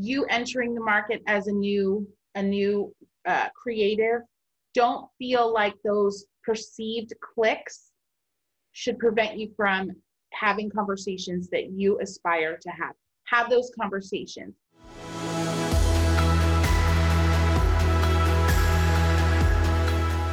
you 0.00 0.24
entering 0.26 0.74
the 0.74 0.80
market 0.80 1.22
as 1.26 1.46
a 1.46 1.52
new 1.52 2.06
a 2.34 2.42
new 2.42 2.94
uh, 3.26 3.48
creative 3.54 4.20
don't 4.74 5.08
feel 5.18 5.52
like 5.52 5.74
those 5.84 6.26
perceived 6.44 7.12
clicks 7.34 7.90
should 8.72 8.98
prevent 8.98 9.36
you 9.38 9.50
from 9.56 9.90
having 10.32 10.70
conversations 10.70 11.48
that 11.50 11.70
you 11.70 11.98
aspire 12.00 12.58
to 12.60 12.70
have 12.70 12.94
have 13.24 13.50
those 13.50 13.70
conversations 13.80 14.54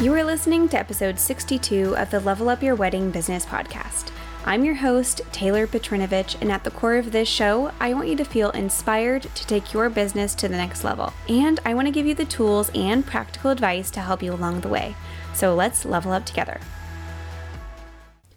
You 0.02 0.14
are 0.14 0.26
listening 0.26 0.68
to 0.70 0.78
episode 0.78 1.18
62 1.18 1.96
of 1.98 2.12
the 2.12 2.20
Level 2.20 2.50
Up 2.50 2.62
Your 2.62 2.76
Wedding 2.76 3.12
Business 3.12 3.46
podcast. 3.46 4.12
I'm 4.48 4.64
your 4.64 4.76
host, 4.76 5.22
Taylor 5.32 5.66
Petrinovich, 5.66 6.40
and 6.40 6.52
at 6.52 6.64
the 6.64 6.70
core 6.70 6.98
of 6.98 7.12
this 7.12 7.28
show, 7.28 7.72
I 7.80 7.96
want 7.96 8.10
you 8.10 8.16
to 8.18 8.24
feel 8.24 8.52
inspired 8.52 9.24
to 9.24 9.48
take 9.48 9.74
your 9.74 9.90
business 9.90 10.36
to 10.36 10.48
the 10.48 10.56
next 10.56 10.84
level. 10.84 11.14
And 11.28 11.60
I 11.66 11.74
want 11.74 11.88
to 11.88 11.92
give 11.92 12.06
you 12.06 12.14
the 12.14 12.26
tools 12.26 12.70
and 12.76 13.04
practical 13.04 13.50
advice 13.50 13.90
to 13.90 14.02
help 14.02 14.22
you 14.22 14.32
along 14.32 14.62
the 14.62 14.70
way. 14.70 14.96
So 15.34 15.56
let's 15.56 15.84
level 15.84 16.12
up 16.12 16.28
together. 16.28 16.60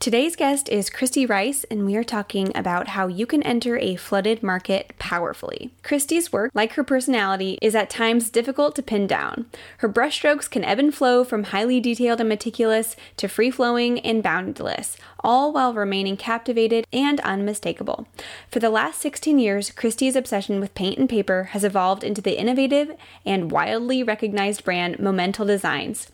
Today's 0.00 0.36
guest 0.36 0.68
is 0.68 0.90
Christy 0.90 1.26
Rice, 1.26 1.64
and 1.72 1.84
we 1.84 1.96
are 1.96 2.04
talking 2.04 2.56
about 2.56 2.86
how 2.86 3.08
you 3.08 3.26
can 3.26 3.42
enter 3.42 3.76
a 3.78 3.96
flooded 3.96 4.44
market 4.44 4.92
powerfully. 5.00 5.72
Christy's 5.82 6.32
work, 6.32 6.52
like 6.54 6.74
her 6.74 6.84
personality, 6.84 7.58
is 7.60 7.74
at 7.74 7.90
times 7.90 8.30
difficult 8.30 8.76
to 8.76 8.82
pin 8.82 9.08
down. 9.08 9.46
Her 9.78 9.88
brushstrokes 9.88 10.48
can 10.48 10.64
ebb 10.64 10.78
and 10.78 10.94
flow 10.94 11.24
from 11.24 11.44
highly 11.44 11.80
detailed 11.80 12.20
and 12.20 12.28
meticulous 12.28 12.94
to 13.16 13.26
free 13.26 13.50
flowing 13.50 13.98
and 13.98 14.22
boundless, 14.22 14.96
all 15.24 15.52
while 15.52 15.74
remaining 15.74 16.16
captivated 16.16 16.86
and 16.92 17.18
unmistakable. 17.22 18.06
For 18.52 18.60
the 18.60 18.70
last 18.70 19.00
16 19.00 19.40
years, 19.40 19.72
Christy's 19.72 20.14
obsession 20.14 20.60
with 20.60 20.76
paint 20.76 20.98
and 20.98 21.08
paper 21.08 21.48
has 21.50 21.64
evolved 21.64 22.04
into 22.04 22.22
the 22.22 22.38
innovative 22.38 22.92
and 23.26 23.50
wildly 23.50 24.04
recognized 24.04 24.64
brand 24.64 24.98
Momental 24.98 25.48
Designs. 25.48 26.06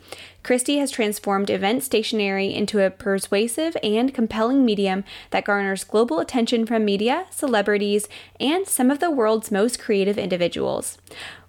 Christy 0.44 0.76
has 0.76 0.90
transformed 0.90 1.48
event 1.48 1.82
stationery 1.82 2.54
into 2.54 2.84
a 2.84 2.90
persuasive 2.90 3.78
and 3.82 4.12
compelling 4.12 4.62
medium 4.62 5.02
that 5.30 5.46
garners 5.46 5.84
global 5.84 6.20
attention 6.20 6.66
from 6.66 6.84
media, 6.84 7.24
celebrities, 7.30 8.08
and 8.38 8.68
some 8.68 8.90
of 8.90 9.00
the 9.00 9.10
world's 9.10 9.50
most 9.50 9.80
creative 9.80 10.18
individuals. 10.18 10.98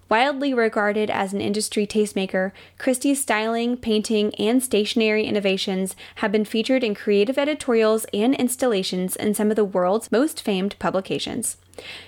Widely 0.08 0.54
regarded 0.54 1.10
as 1.10 1.34
an 1.34 1.42
industry 1.42 1.86
tastemaker, 1.86 2.54
Christy's 2.78 3.22
styling, 3.22 3.76
painting, 3.76 4.34
and 4.36 4.64
stationery 4.64 5.26
innovations 5.26 5.96
have 6.16 6.32
been 6.32 6.46
featured 6.46 6.84
in 6.84 6.96
creative 6.96 7.38
editorials 7.38 8.06
and 8.14 8.34
installations 8.36 9.18
in 9.18 9.34
some 9.34 9.50
of 9.50 9.58
the 9.58 9.66
world's 9.66 10.12
most 10.12 10.42
famed 10.42 10.80
publications. 10.80 11.58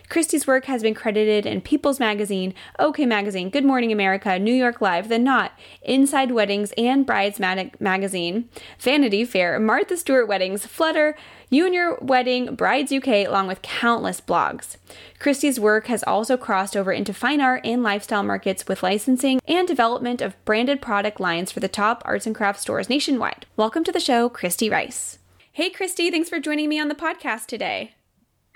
Christy's 0.10 0.48
work 0.48 0.66
has 0.66 0.82
been 0.82 0.94
credited 0.94 1.46
in 1.46 1.62
People's 1.62 2.00
Magazine, 2.00 2.54
OK 2.80 3.06
Magazine, 3.06 3.50
Good 3.50 3.66
Morning 3.66 3.92
America, 3.92 4.40
New 4.40 4.54
York 4.54 4.82
Live, 4.82 5.10
The 5.10 5.20
Knot, 5.20 5.52
Inside 5.82 6.32
Weddings, 6.32 6.74
and 6.78 7.06
Brides 7.06 7.40
Magazine, 7.40 8.50
Vanity 8.80 9.26
Fair, 9.26 9.60
Martha 9.60 9.98
Stewart 9.98 10.28
Weddings, 10.28 10.66
Flutter, 10.66 11.16
You 11.50 11.66
and 11.66 11.76
Your 11.76 11.98
Wedding, 12.02 12.56
Brides 12.56 12.92
UK, 12.92 13.28
along 13.28 13.48
with 13.48 13.62
countless 13.62 14.22
blogs. 14.22 14.78
Christy's 15.20 15.60
work 15.60 15.88
has 15.88 16.04
also 16.04 16.38
crossed 16.38 16.78
over 16.78 16.92
into 16.92 17.14
fine 17.14 17.42
art 17.42 17.66
and 17.66 17.84
lifestyle 17.84 18.24
markets 18.24 18.68
with 18.68 18.84
licensing 18.84 19.40
and 19.48 19.68
development 19.68 20.22
of 20.22 20.44
branded 20.46 20.82
product 20.82 21.20
lines 21.20 21.52
for 21.52 21.60
the 21.60 21.68
top 21.68 22.02
arts 22.06 22.26
and 22.26 22.36
crafts 22.36 22.62
stores 22.62 22.90
nationwide. 22.90 23.46
Welcome 23.56 23.84
to 23.84 23.92
the 23.92 24.00
show, 24.00 24.30
Christy 24.30 24.70
Rice. 24.70 25.20
Hey, 25.52 25.70
Christy, 25.70 26.12
thanks 26.12 26.30
for 26.30 26.40
joining 26.40 26.70
me 26.70 26.80
on 26.80 26.88
the 26.88 26.96
podcast 26.96 27.48
today. 27.48 27.97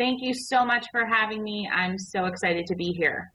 Thank 0.02 0.24
you 0.24 0.34
so 0.34 0.66
much 0.66 0.88
for 0.92 1.06
having 1.06 1.44
me. 1.44 1.70
I'm 1.72 2.00
so 2.00 2.26
excited 2.26 2.66
to 2.66 2.76
be 2.76 2.92
here. 2.92 3.32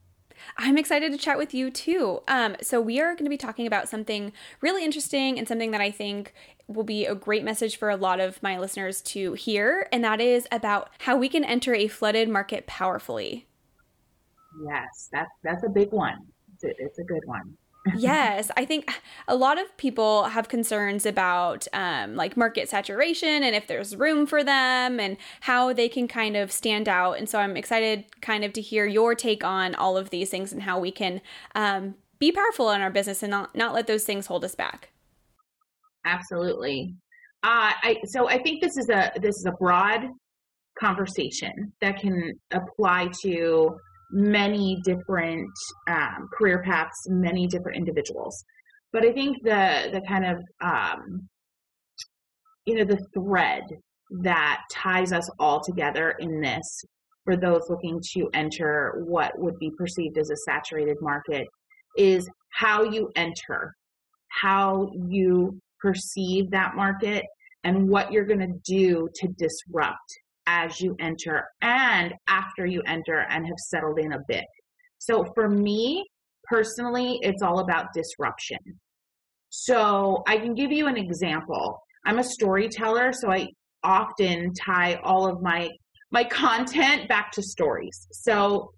I'm 0.59 0.77
excited 0.77 1.13
to 1.13 1.19
chat 1.19 1.39
with 1.39 1.55
you 1.55 1.71
too. 1.71 2.23
Um, 2.27 2.57
so, 2.61 2.81
we 2.81 3.01
are 3.01 3.13
going 3.13 3.25
to 3.25 3.31
be 3.31 3.37
talking 3.37 3.69
about 3.69 3.89
something 3.89 4.33
really 4.61 4.85
interesting 4.85 5.39
and 5.39 5.47
something 5.47 5.71
that 5.71 5.81
I 5.81 5.93
think 5.93 6.35
will 6.67 6.83
be 6.83 7.07
a 7.07 7.15
great 7.15 7.45
message 7.45 7.77
for 7.77 7.89
a 7.89 7.95
lot 7.95 8.19
of 8.19 8.43
my 8.43 8.59
listeners 8.59 9.01
to 9.03 9.35
hear, 9.35 9.89
and 9.93 10.03
that 10.03 10.21
is 10.21 10.49
about 10.51 10.91
how 10.99 11.17
we 11.17 11.29
can 11.29 11.45
enter 11.45 11.73
a 11.73 11.87
flooded 11.87 12.29
market 12.29 12.67
powerfully. 12.67 13.47
Yes, 14.69 15.09
that's 15.13 15.31
that's 15.45 15.63
a 15.63 15.71
big 15.71 15.93
one. 15.93 16.19
It's 16.55 16.65
a, 16.65 16.85
it's 16.85 16.99
a 16.99 17.05
good 17.05 17.23
one 17.27 17.57
yes, 17.97 18.51
I 18.57 18.65
think 18.65 18.91
a 19.29 19.37
lot 19.37 19.59
of 19.59 19.77
people 19.77 20.25
have 20.25 20.49
concerns 20.49 21.07
about 21.07 21.67
um, 21.73 22.17
like 22.17 22.37
market 22.37 22.69
saturation 22.69 23.43
and 23.43 23.55
if 23.55 23.67
there's 23.67 23.95
room 23.95 24.27
for 24.27 24.43
them 24.43 24.99
and 24.99 25.17
how 25.41 25.73
they 25.73 25.89
can 25.89 26.09
kind 26.09 26.37
of 26.37 26.51
stand 26.51 26.89
out. 26.89 27.13
And 27.13 27.29
so 27.29 27.39
I'm 27.39 27.57
excited 27.57 28.05
kind 28.21 28.45
of 28.45 28.53
to 28.55 28.61
hear 28.61 28.87
your 28.87 29.15
take 29.15 29.45
on 29.45 29.75
all 29.75 29.97
of 29.97 30.11
these 30.11 30.31
things 30.31 30.53
and 30.53 30.63
how 30.63 30.79
we 30.79 30.91
can 30.91 31.21
um, 31.55 31.95
be 32.19 32.33
powerful 32.33 32.71
in 32.71 32.81
our 32.81 32.91
business 32.91 33.23
and 33.23 33.31
not, 33.31 33.55
not 33.55 33.75
let 33.75 33.87
those 33.87 34.05
things 34.05 34.27
hold 34.27 34.45
us 34.45 34.55
back. 34.55 34.91
Absolutely. 36.05 36.95
Uh, 37.43 37.73
I, 37.83 37.97
so 38.07 38.29
I 38.29 38.43
think 38.43 38.63
this 38.63 38.77
is 38.77 38.89
a 38.89 39.13
this 39.21 39.37
is 39.37 39.47
a 39.47 39.53
broad 39.53 40.09
conversation 40.79 41.73
that 41.81 41.99
can 41.99 42.33
apply 42.53 43.09
to 43.23 43.77
many 44.11 44.81
different 44.85 45.51
um, 45.89 46.29
career 46.37 46.63
paths, 46.65 47.07
many 47.09 47.47
different 47.47 47.77
individuals. 47.77 48.45
But 48.93 49.05
I 49.05 49.13
think 49.13 49.39
the 49.43 49.91
the 49.93 50.01
kind 50.09 50.25
of 50.25 50.39
um, 50.63 51.29
you 52.65 52.77
know 52.77 52.85
the 52.85 53.05
thread 53.15 53.65
that 54.23 54.61
ties 54.73 55.13
us 55.13 55.29
all 55.39 55.61
together 55.63 56.15
in 56.21 56.41
this 56.41 56.85
for 57.25 57.37
those 57.37 57.63
looking 57.69 58.01
to 58.15 58.29
enter 58.35 59.03
what 59.07 59.33
would 59.37 59.59
be 59.59 59.71
perceived 59.77 60.17
as 60.17 60.31
a 60.31 60.37
saturated 60.49 60.97
market 61.01 61.47
is 61.97 62.29
how 62.53 62.85
you 62.85 63.11
enter, 63.17 63.75
how 64.29 64.89
you 65.09 65.59
perceive 65.81 66.51
that 66.53 66.77
market, 66.77 67.25
and 67.65 67.89
what 67.89 68.13
you're 68.13 68.25
going 68.25 68.39
to 68.39 68.61
do 68.65 69.09
to 69.17 69.29
disrupt 69.37 69.99
as 70.47 70.81
you 70.81 70.97
enter 71.01 71.45
and 71.63 72.15
after 72.29 72.67
you 72.67 72.83
enter 72.87 73.27
and 73.31 73.47
have 73.47 73.59
settled 73.59 73.99
in 73.99 74.13
a 74.13 74.19
bit. 74.29 74.45
So 74.99 75.25
for 75.35 75.49
me 75.49 76.05
personally, 76.45 77.19
it's 77.23 77.43
all 77.43 77.61
about 77.61 77.93
disruption. 77.93 78.59
So 79.51 80.23
I 80.27 80.39
can 80.39 80.55
give 80.55 80.73
you 80.73 80.87
an 80.87 80.97
example. 80.97 81.81
I'm 82.05 82.19
a 82.19 82.25
storyteller, 82.25 83.13
so 83.13 83.31
I 83.31 83.49
often 83.83 84.53
tie 84.55 85.01
all 85.03 85.27
of 85.27 85.43
my 85.43 85.71
my 86.13 86.23
content 86.25 87.09
back 87.09 87.33
to 87.33 87.43
stories. 87.43 88.07
So 88.13 88.71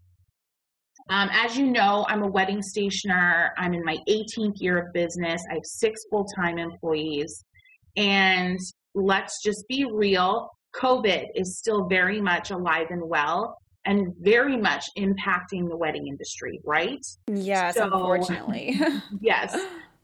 um, 1.11 1.29
as 1.33 1.57
you 1.57 1.67
know, 1.67 2.05
I'm 2.09 2.23
a 2.23 2.27
wedding 2.27 2.63
stationer. 2.63 3.53
I'm 3.57 3.73
in 3.73 3.83
my 3.85 3.97
18th 4.09 4.57
year 4.57 4.79
of 4.79 4.93
business. 4.93 5.43
I 5.51 5.55
have 5.55 5.65
six 5.65 6.01
full 6.11 6.27
time 6.37 6.59
employees. 6.59 7.45
And 7.97 8.59
let's 8.95 9.43
just 9.43 9.65
be 9.69 9.87
real 9.91 10.51
COVID 10.75 11.27
is 11.35 11.59
still 11.59 11.87
very 11.87 12.21
much 12.21 12.51
alive 12.51 12.89
and 12.91 13.03
well 13.09 13.57
and 13.85 14.15
very 14.21 14.57
much 14.57 14.85
impacting 14.99 15.69
the 15.69 15.77
wedding 15.77 16.09
industry, 16.09 16.61
right? 16.65 17.01
Yes, 17.27 17.77
so, 17.77 17.85
unfortunately. 17.85 18.79
yes. 19.21 19.57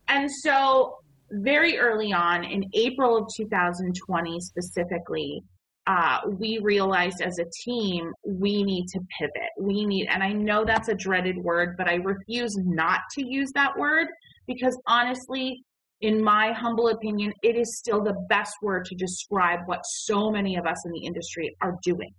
And 0.09 0.31
so, 0.31 0.99
very 1.31 1.79
early 1.79 2.13
on 2.13 2.45
in 2.45 2.65
April 2.75 3.17
of 3.17 3.29
2020, 3.37 4.41
specifically, 4.41 5.43
uh, 5.87 6.21
we 6.39 6.59
realized 6.63 7.21
as 7.21 7.39
a 7.39 7.45
team 7.65 8.11
we 8.27 8.63
need 8.63 8.87
to 8.89 9.01
pivot. 9.19 9.51
We 9.59 9.85
need, 9.85 10.09
and 10.09 10.23
I 10.23 10.33
know 10.33 10.65
that's 10.65 10.89
a 10.89 10.95
dreaded 10.95 11.37
word, 11.37 11.77
but 11.77 11.89
I 11.89 11.97
refuse 11.97 12.57
not 12.57 13.01
to 13.15 13.27
use 13.27 13.51
that 13.55 13.77
word 13.77 14.09
because 14.47 14.79
honestly, 14.87 15.63
in 16.01 16.23
my 16.23 16.53
humble 16.53 16.89
opinion, 16.89 17.33
it 17.43 17.57
is 17.57 17.79
still 17.79 18.03
the 18.03 18.17
best 18.29 18.55
word 18.63 18.85
to 18.87 18.95
describe 18.95 19.61
what 19.67 19.81
so 19.85 20.31
many 20.31 20.57
of 20.57 20.67
us 20.67 20.85
in 20.85 20.93
the 20.93 21.05
industry 21.05 21.55
are 21.63 21.77
doing. 21.83 22.11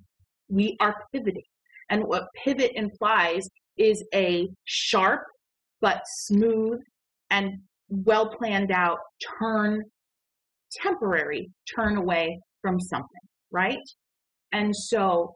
We 0.49 0.77
are 0.79 0.95
pivoting. 1.13 1.43
And 1.89 2.03
what 2.03 2.27
pivot 2.43 2.71
implies 2.75 3.47
is 3.77 4.03
a 4.13 4.47
sharp 4.63 5.21
but 5.81 6.01
smooth 6.05 6.79
and 7.29 7.51
well 7.89 8.29
planned 8.29 8.71
out 8.71 8.97
turn, 9.39 9.83
temporary 10.71 11.49
turn 11.75 11.97
away 11.97 12.39
from 12.61 12.79
something, 12.79 13.21
right? 13.51 13.77
And 14.51 14.75
so 14.75 15.35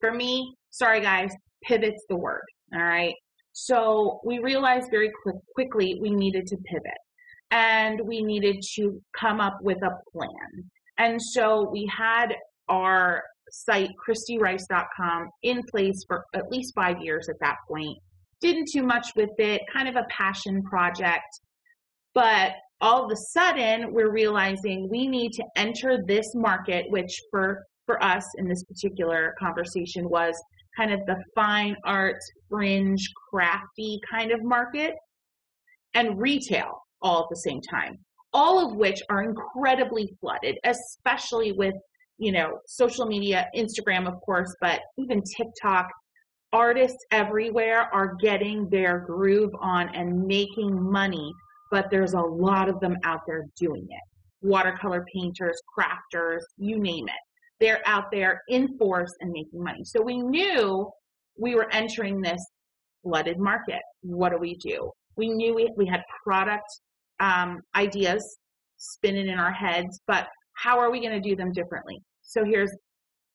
for 0.00 0.12
me, 0.12 0.54
sorry 0.70 1.00
guys, 1.00 1.30
pivot's 1.62 2.04
the 2.08 2.16
word, 2.16 2.42
all 2.74 2.82
right? 2.82 3.14
So 3.52 4.20
we 4.24 4.40
realized 4.40 4.88
very 4.90 5.12
quick, 5.22 5.36
quickly 5.54 5.98
we 6.00 6.10
needed 6.10 6.46
to 6.48 6.56
pivot 6.56 7.03
and 7.54 8.00
we 8.04 8.20
needed 8.20 8.60
to 8.74 9.00
come 9.18 9.40
up 9.40 9.56
with 9.62 9.78
a 9.78 9.90
plan. 10.12 10.68
And 10.98 11.22
so 11.22 11.68
we 11.70 11.88
had 11.96 12.34
our 12.68 13.22
site, 13.48 13.90
ChristyRice.com, 14.06 15.28
in 15.44 15.62
place 15.70 16.04
for 16.08 16.24
at 16.34 16.50
least 16.50 16.74
five 16.74 16.96
years 17.00 17.28
at 17.28 17.36
that 17.40 17.56
point. 17.68 17.96
Didn't 18.40 18.68
do 18.72 18.82
much 18.82 19.06
with 19.14 19.30
it, 19.38 19.62
kind 19.72 19.88
of 19.88 19.94
a 19.94 20.06
passion 20.10 20.62
project. 20.64 21.26
But 22.12 22.52
all 22.80 23.04
of 23.04 23.12
a 23.12 23.16
sudden, 23.16 23.92
we're 23.92 24.12
realizing 24.12 24.88
we 24.90 25.06
need 25.06 25.32
to 25.34 25.44
enter 25.54 25.98
this 26.06 26.26
market, 26.34 26.86
which 26.88 27.16
for, 27.30 27.62
for 27.86 28.02
us 28.02 28.24
in 28.36 28.48
this 28.48 28.64
particular 28.64 29.34
conversation 29.38 30.08
was 30.08 30.34
kind 30.76 30.92
of 30.92 30.98
the 31.06 31.22
fine 31.36 31.76
arts, 31.84 32.28
fringe, 32.50 33.08
crafty 33.30 34.00
kind 34.10 34.32
of 34.32 34.42
market, 34.42 34.94
and 35.94 36.20
retail 36.20 36.83
all 37.04 37.20
at 37.20 37.26
the 37.30 37.36
same 37.36 37.60
time, 37.60 37.98
all 38.32 38.66
of 38.66 38.76
which 38.76 39.00
are 39.10 39.22
incredibly 39.22 40.12
flooded, 40.20 40.58
especially 40.64 41.52
with, 41.52 41.74
you 42.18 42.32
know, 42.32 42.58
social 42.66 43.06
media, 43.06 43.46
Instagram, 43.56 44.08
of 44.08 44.20
course, 44.22 44.52
but 44.60 44.80
even 44.98 45.22
TikTok. 45.36 45.86
Artists 46.52 47.04
everywhere 47.10 47.88
are 47.92 48.14
getting 48.20 48.68
their 48.70 49.00
groove 49.00 49.50
on 49.60 49.88
and 49.94 50.24
making 50.24 50.70
money, 50.80 51.32
but 51.72 51.86
there's 51.90 52.14
a 52.14 52.20
lot 52.20 52.68
of 52.68 52.78
them 52.78 52.96
out 53.04 53.20
there 53.26 53.44
doing 53.58 53.84
it. 53.90 54.46
Watercolor 54.46 55.04
painters, 55.12 55.60
crafters, 55.76 56.42
you 56.56 56.78
name 56.78 57.08
it. 57.08 57.14
They're 57.58 57.82
out 57.86 58.04
there 58.12 58.42
in 58.48 58.78
force 58.78 59.12
and 59.20 59.32
making 59.32 59.64
money. 59.64 59.82
So 59.84 60.00
we 60.00 60.18
knew 60.18 60.88
we 61.36 61.56
were 61.56 61.68
entering 61.72 62.20
this 62.20 62.40
flooded 63.02 63.38
market. 63.38 63.80
What 64.02 64.30
do 64.30 64.38
we 64.38 64.54
do? 64.56 64.92
We 65.16 65.30
knew 65.30 65.54
we, 65.54 65.72
we 65.76 65.86
had 65.86 66.02
product 66.24 66.68
um, 67.20 67.60
ideas 67.74 68.38
spinning 68.76 69.28
in 69.28 69.38
our 69.38 69.52
heads, 69.52 70.00
but 70.06 70.28
how 70.54 70.78
are 70.78 70.90
we 70.90 71.00
going 71.00 71.12
to 71.12 71.28
do 71.28 71.36
them 71.36 71.52
differently? 71.52 72.00
So 72.22 72.44
here's 72.44 72.70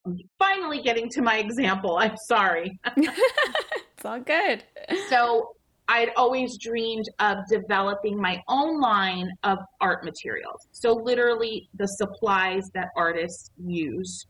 I'm 0.05 0.17
finally 0.37 0.81
getting 0.81 1.09
to 1.09 1.21
my 1.21 1.37
example. 1.37 1.97
I'm 1.97 2.15
sorry. 2.27 2.79
it's 2.95 4.05
all 4.05 4.19
good. 4.19 4.63
So 5.09 5.49
I'd 5.89 6.11
always 6.15 6.57
dreamed 6.57 7.05
of 7.19 7.37
developing 7.49 8.19
my 8.19 8.41
own 8.47 8.79
line 8.79 9.29
of 9.43 9.57
art 9.81 10.05
materials. 10.05 10.67
So 10.71 10.93
literally 10.93 11.67
the 11.75 11.87
supplies 11.87 12.69
that 12.75 12.89
artists 12.95 13.51
use 13.57 14.25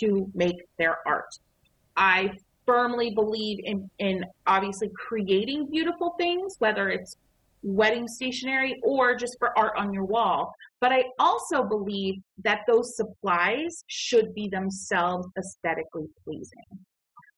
to 0.00 0.30
make 0.34 0.56
their 0.78 0.98
art. 1.06 1.28
I 1.96 2.32
firmly 2.66 3.12
believe 3.14 3.58
in, 3.64 3.88
in 3.98 4.24
obviously 4.46 4.90
creating 4.96 5.68
beautiful 5.70 6.14
things, 6.18 6.56
whether 6.58 6.88
it's 6.88 7.16
wedding 7.64 8.06
stationery 8.06 8.78
or 8.82 9.16
just 9.16 9.36
for 9.38 9.58
art 9.58 9.72
on 9.76 9.92
your 9.92 10.04
wall. 10.04 10.54
But 10.80 10.92
I 10.92 11.04
also 11.18 11.64
believe 11.64 12.16
that 12.44 12.60
those 12.68 12.94
supplies 12.94 13.82
should 13.88 14.34
be 14.34 14.48
themselves 14.48 15.26
aesthetically 15.38 16.06
pleasing. 16.22 16.84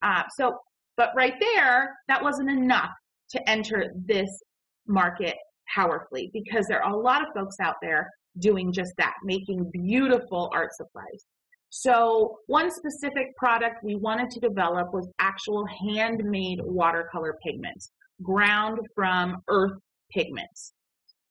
Uh, 0.02 0.24
so, 0.36 0.58
but 0.96 1.10
right 1.16 1.34
there, 1.40 1.94
that 2.08 2.22
wasn't 2.22 2.50
enough 2.50 2.90
to 3.30 3.48
enter 3.48 3.92
this 4.04 4.28
market 4.86 5.36
powerfully 5.74 6.30
because 6.32 6.66
there 6.66 6.82
are 6.82 6.92
a 6.92 6.96
lot 6.96 7.22
of 7.22 7.28
folks 7.34 7.56
out 7.60 7.76
there 7.80 8.10
doing 8.38 8.72
just 8.72 8.92
that, 8.98 9.14
making 9.24 9.70
beautiful 9.72 10.50
art 10.52 10.74
supplies. 10.74 11.24
So, 11.70 12.38
one 12.46 12.70
specific 12.70 13.36
product 13.36 13.82
we 13.82 13.96
wanted 13.96 14.30
to 14.30 14.40
develop 14.40 14.92
was 14.92 15.08
actual 15.18 15.66
handmade 15.84 16.60
watercolor 16.62 17.36
pigments, 17.44 17.90
ground 18.22 18.78
from 18.94 19.42
earth 19.48 19.78
pigments. 20.10 20.72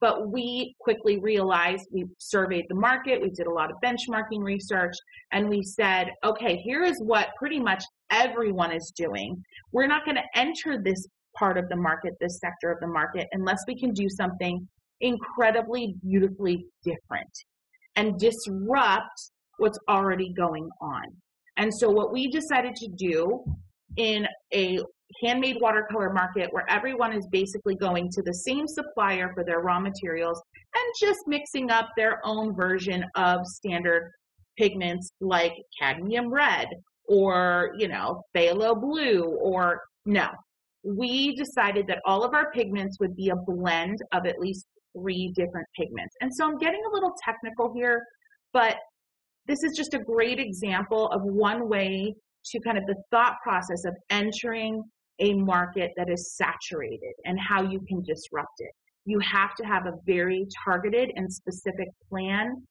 But 0.01 0.30
we 0.30 0.75
quickly 0.80 1.19
realized 1.19 1.88
we 1.92 2.06
surveyed 2.19 2.66
the 2.68 2.75
market, 2.75 3.22
we 3.22 3.30
did 3.30 3.48
a 3.48 3.51
lot 3.51 3.72
of 3.72 3.77
benchmarking 3.83 4.44
research, 4.44 4.94
and 5.31 5.50
we 5.50 5.63
said, 5.63 6.12
okay, 6.24 6.57
here 6.57 6.83
is 6.83 7.01
what 7.04 7.30
pretty 7.39 7.60
much 7.60 7.83
everyone 8.12 8.72
is 8.72 8.92
doing. 8.95 9.42
We're 9.72 9.88
not 9.88 10.06
going 10.06 10.18
to 10.18 10.39
enter 10.39 10.81
this 10.83 11.07
part 11.38 11.57
of 11.57 11.68
the 11.69 11.75
market, 11.75 12.13
this 12.19 12.39
sector 12.39 12.72
of 12.72 12.80
the 12.81 12.88
market, 12.88 13.27
unless 13.31 13.60
we 13.68 13.80
can 13.80 13.94
do 13.94 14.07
something 14.10 14.68
incredibly 15.01 15.95
beautifully 16.04 16.66
different 16.83 17.31
and 17.95 18.19
disrupt 18.19 19.31
what's 19.57 19.80
already 19.89 20.33
going 20.33 20.69
on. 20.81 21.04
And 21.57 21.74
so, 21.74 21.89
what 21.89 22.12
we 22.12 22.30
decided 22.30 22.75
to 22.75 22.89
do 22.98 23.44
in 23.98 24.27
a 24.54 24.80
handmade 25.22 25.57
watercolor 25.62 26.12
market 26.12 26.50
where 26.52 26.66
everyone 26.69 27.13
is 27.13 27.28
basically 27.31 27.75
going 27.75 28.10
to 28.12 28.22
the 28.24 28.34
same 28.34 28.68
supplier 28.68 29.31
for 29.34 29.44
their 29.44 29.60
raw 29.60 29.80
materials 29.80 30.42
and 30.74 30.94
just 31.00 31.19
mixing 31.28 31.69
up 31.72 31.90
their 31.96 32.19
own 32.25 32.56
version 32.56 33.06
of 33.16 33.46
standard 33.46 34.12
pigments 34.57 35.12
like 35.22 35.54
cadmium 35.80 36.31
red 36.31 36.68
or, 37.07 37.74
you 37.78 37.88
know, 37.88 38.22
phthalo 38.36 38.80
blue 38.80 39.24
or 39.42 39.81
no. 40.06 40.28
We 40.84 41.36
decided 41.36 41.88
that 41.88 42.00
all 42.06 42.24
of 42.24 42.34
our 42.34 42.51
pigments 42.51 42.98
would 43.00 43.16
be 43.16 43.30
a 43.30 43.36
blend 43.36 44.00
of 44.12 44.25
at 44.25 44.40
least 44.40 44.66
three 44.98 45.31
different 45.36 45.68
pigments. 45.78 46.16
And 46.22 46.34
so 46.34 46.46
I'm 46.46 46.58
getting 46.58 46.81
a 46.90 46.94
little 46.94 47.13
technical 47.24 47.74
here, 47.74 48.04
but 48.54 48.75
this 49.48 49.63
is 49.63 49.75
just 49.75 49.94
a 49.94 50.00
great 50.00 50.40
example 50.40 51.08
of 51.10 51.22
one 51.24 51.69
way 51.69 52.16
to 52.48 52.60
kind 52.62 52.78
of 52.78 52.86
the 52.86 52.96
thought 53.12 53.36
process 53.44 53.86
of 53.86 53.96
entering 54.10 54.84
a 55.19 55.33
market 55.33 55.91
that 55.97 56.09
is 56.09 56.35
saturated 56.35 57.13
and 57.25 57.39
how 57.39 57.63
you 57.63 57.79
can 57.88 58.01
disrupt 58.03 58.56
it. 58.59 58.71
You 59.06 59.19
have 59.19 59.56
to 59.56 59.65
have 59.65 59.85
a 59.85 59.94
very 60.06 60.45
targeted 60.65 61.12
and 61.15 61.31
specific 61.31 61.88
plan 62.09 62.65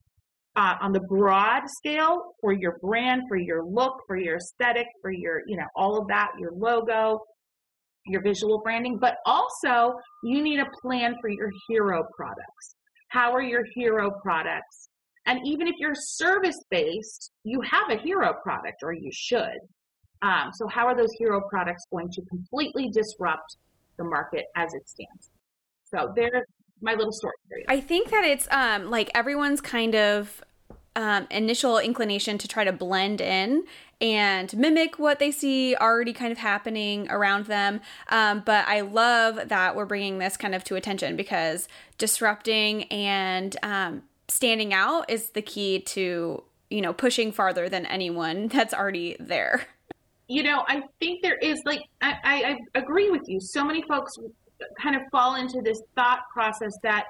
uh, 0.56 0.74
on 0.80 0.92
the 0.92 1.00
broad 1.00 1.62
scale 1.78 2.34
for 2.40 2.52
your 2.52 2.78
brand, 2.80 3.22
for 3.28 3.36
your 3.36 3.64
look, 3.64 4.00
for 4.06 4.16
your 4.16 4.36
aesthetic, 4.36 4.86
for 5.02 5.10
your, 5.10 5.42
you 5.46 5.56
know, 5.56 5.66
all 5.76 5.98
of 6.00 6.08
that, 6.08 6.28
your 6.38 6.52
logo, 6.52 7.20
your 8.06 8.22
visual 8.22 8.60
branding, 8.62 8.98
but 9.00 9.16
also 9.26 9.94
you 10.22 10.42
need 10.42 10.60
a 10.60 10.66
plan 10.82 11.16
for 11.20 11.30
your 11.30 11.50
hero 11.68 12.04
products. 12.16 12.76
How 13.08 13.32
are 13.32 13.42
your 13.42 13.64
hero 13.74 14.10
products? 14.22 14.88
And 15.26 15.40
even 15.46 15.66
if 15.66 15.74
you're 15.78 15.94
service 15.94 16.58
based, 16.70 17.30
you 17.44 17.60
have 17.62 17.90
a 17.90 18.02
hero 18.02 18.34
product 18.42 18.82
or 18.82 18.92
you 18.92 19.10
should. 19.12 19.58
Um, 20.24 20.52
so, 20.54 20.66
how 20.66 20.86
are 20.86 20.96
those 20.96 21.12
hero 21.12 21.42
products 21.50 21.84
going 21.90 22.10
to 22.12 22.22
completely 22.22 22.88
disrupt 22.88 23.56
the 23.98 24.04
market 24.04 24.46
as 24.56 24.72
it 24.72 24.88
stands? 24.88 25.30
So, 25.84 26.12
there's 26.16 26.46
my 26.80 26.94
little 26.94 27.12
story. 27.12 27.34
I 27.68 27.80
think 27.80 28.10
that 28.10 28.24
it's 28.24 28.48
um, 28.50 28.90
like 28.90 29.10
everyone's 29.14 29.60
kind 29.60 29.94
of 29.94 30.42
um, 30.96 31.26
initial 31.30 31.78
inclination 31.78 32.38
to 32.38 32.48
try 32.48 32.64
to 32.64 32.72
blend 32.72 33.20
in 33.20 33.64
and 34.00 34.56
mimic 34.56 34.98
what 34.98 35.18
they 35.18 35.30
see 35.30 35.76
already 35.76 36.12
kind 36.12 36.32
of 36.32 36.38
happening 36.38 37.10
around 37.10 37.46
them. 37.46 37.80
Um, 38.08 38.42
but 38.46 38.66
I 38.66 38.80
love 38.80 39.48
that 39.48 39.76
we're 39.76 39.86
bringing 39.86 40.18
this 40.18 40.36
kind 40.36 40.54
of 40.54 40.64
to 40.64 40.76
attention 40.76 41.16
because 41.16 41.68
disrupting 41.98 42.84
and 42.84 43.56
um, 43.62 44.02
standing 44.28 44.72
out 44.72 45.10
is 45.10 45.30
the 45.30 45.42
key 45.42 45.80
to 45.80 46.42
you 46.70 46.80
know 46.80 46.94
pushing 46.94 47.30
farther 47.30 47.68
than 47.68 47.84
anyone 47.86 48.48
that's 48.52 48.72
already 48.72 49.16
there 49.20 49.66
you 50.28 50.42
know, 50.42 50.64
I 50.66 50.82
think 51.00 51.22
there 51.22 51.36
is 51.36 51.60
like 51.64 51.82
I, 52.00 52.14
I, 52.24 52.34
I 52.74 52.78
agree 52.78 53.10
with 53.10 53.22
you. 53.26 53.40
So 53.40 53.64
many 53.64 53.82
folks 53.82 54.12
kind 54.80 54.96
of 54.96 55.02
fall 55.10 55.36
into 55.36 55.60
this 55.62 55.80
thought 55.94 56.20
process 56.32 56.72
that 56.82 57.04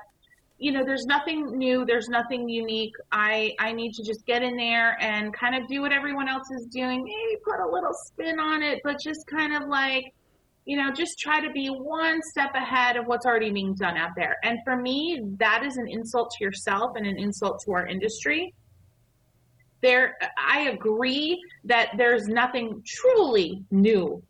you 0.59 0.73
know 0.73 0.85
there's 0.85 1.05
nothing 1.07 1.57
new 1.57 1.85
there's 1.85 2.09
nothing 2.09 2.49
unique. 2.49 2.95
I 3.13 3.55
i 3.59 3.73
need 3.73 3.93
to 3.95 4.05
just 4.05 4.25
get 4.27 4.43
in 4.43 4.57
there 4.57 4.97
and 5.01 5.33
kind 5.35 5.55
of 5.55 5.69
do 5.69 5.83
what 5.83 5.93
everyone 5.93 6.29
else 6.29 6.51
is 6.51 6.67
doing. 6.67 7.05
Maybe 7.05 7.41
put 7.45 7.61
a 7.61 7.69
little 7.69 7.93
spin 8.07 8.41
on 8.41 8.63
it 8.63 8.81
but 8.83 8.99
just 9.01 9.27
kind 9.27 9.55
of 9.55 9.69
like 9.69 10.13
you 10.65 10.77
know 10.77 10.91
just 10.93 11.19
try 11.19 11.41
to 11.41 11.51
be 11.51 11.69
one 11.69 12.21
step 12.23 12.55
ahead 12.55 12.97
of 12.97 13.07
what's 13.07 13.27
already 13.27 13.51
being 13.51 13.75
done 13.75 13.97
out 13.97 14.11
there. 14.17 14.37
And 14.43 14.59
for 14.65 14.77
me 14.77 15.23
that 15.39 15.65
is 15.65 15.77
an 15.77 15.87
insult 15.89 16.33
to 16.39 16.45
yourself 16.45 16.93
and 16.97 17.07
an 17.07 17.19
insult 17.19 17.63
to 17.67 17.73
our 17.73 17.87
industry 17.87 18.55
there 19.85 20.17
I 20.39 20.71
agree 20.71 21.41
that 21.65 21.91
there's 21.97 22.27
nothing 22.27 22.83
truly 22.87 23.63
new 23.71 24.23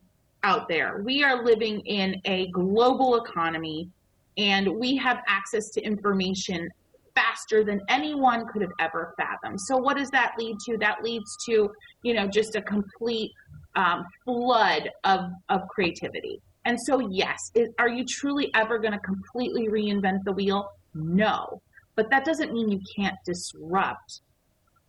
out 0.42 0.68
there. 0.68 1.00
We 1.02 1.22
are 1.24 1.44
living 1.44 1.80
in 1.80 2.20
a 2.24 2.48
global 2.48 3.22
economy 3.24 3.88
and 4.36 4.68
we 4.68 4.96
have 4.96 5.22
access 5.28 5.70
to 5.70 5.80
information 5.80 6.68
faster 7.14 7.64
than 7.64 7.80
anyone 7.88 8.46
could 8.48 8.60
have 8.60 8.72
ever 8.80 9.14
fathomed. 9.16 9.60
So 9.60 9.76
what 9.76 9.96
does 9.96 10.10
that 10.10 10.34
lead 10.38 10.56
to? 10.66 10.76
That 10.78 11.02
leads 11.02 11.36
to, 11.46 11.70
you 12.02 12.14
know, 12.14 12.26
just 12.26 12.56
a 12.56 12.62
complete 12.62 13.30
um, 13.76 14.04
flood 14.24 14.90
of, 15.04 15.30
of 15.48 15.60
creativity. 15.68 16.40
And 16.64 16.76
so, 16.80 16.98
yes, 16.98 17.38
is, 17.54 17.68
are 17.78 17.88
you 17.88 18.04
truly 18.04 18.50
ever 18.54 18.78
going 18.78 18.92
to 18.92 18.98
completely 18.98 19.68
reinvent 19.68 20.24
the 20.24 20.32
wheel? 20.32 20.68
No. 20.94 21.62
But 21.94 22.10
that 22.10 22.24
doesn't 22.24 22.52
mean 22.52 22.68
you 22.68 22.80
can't 22.96 23.16
disrupt 23.24 24.20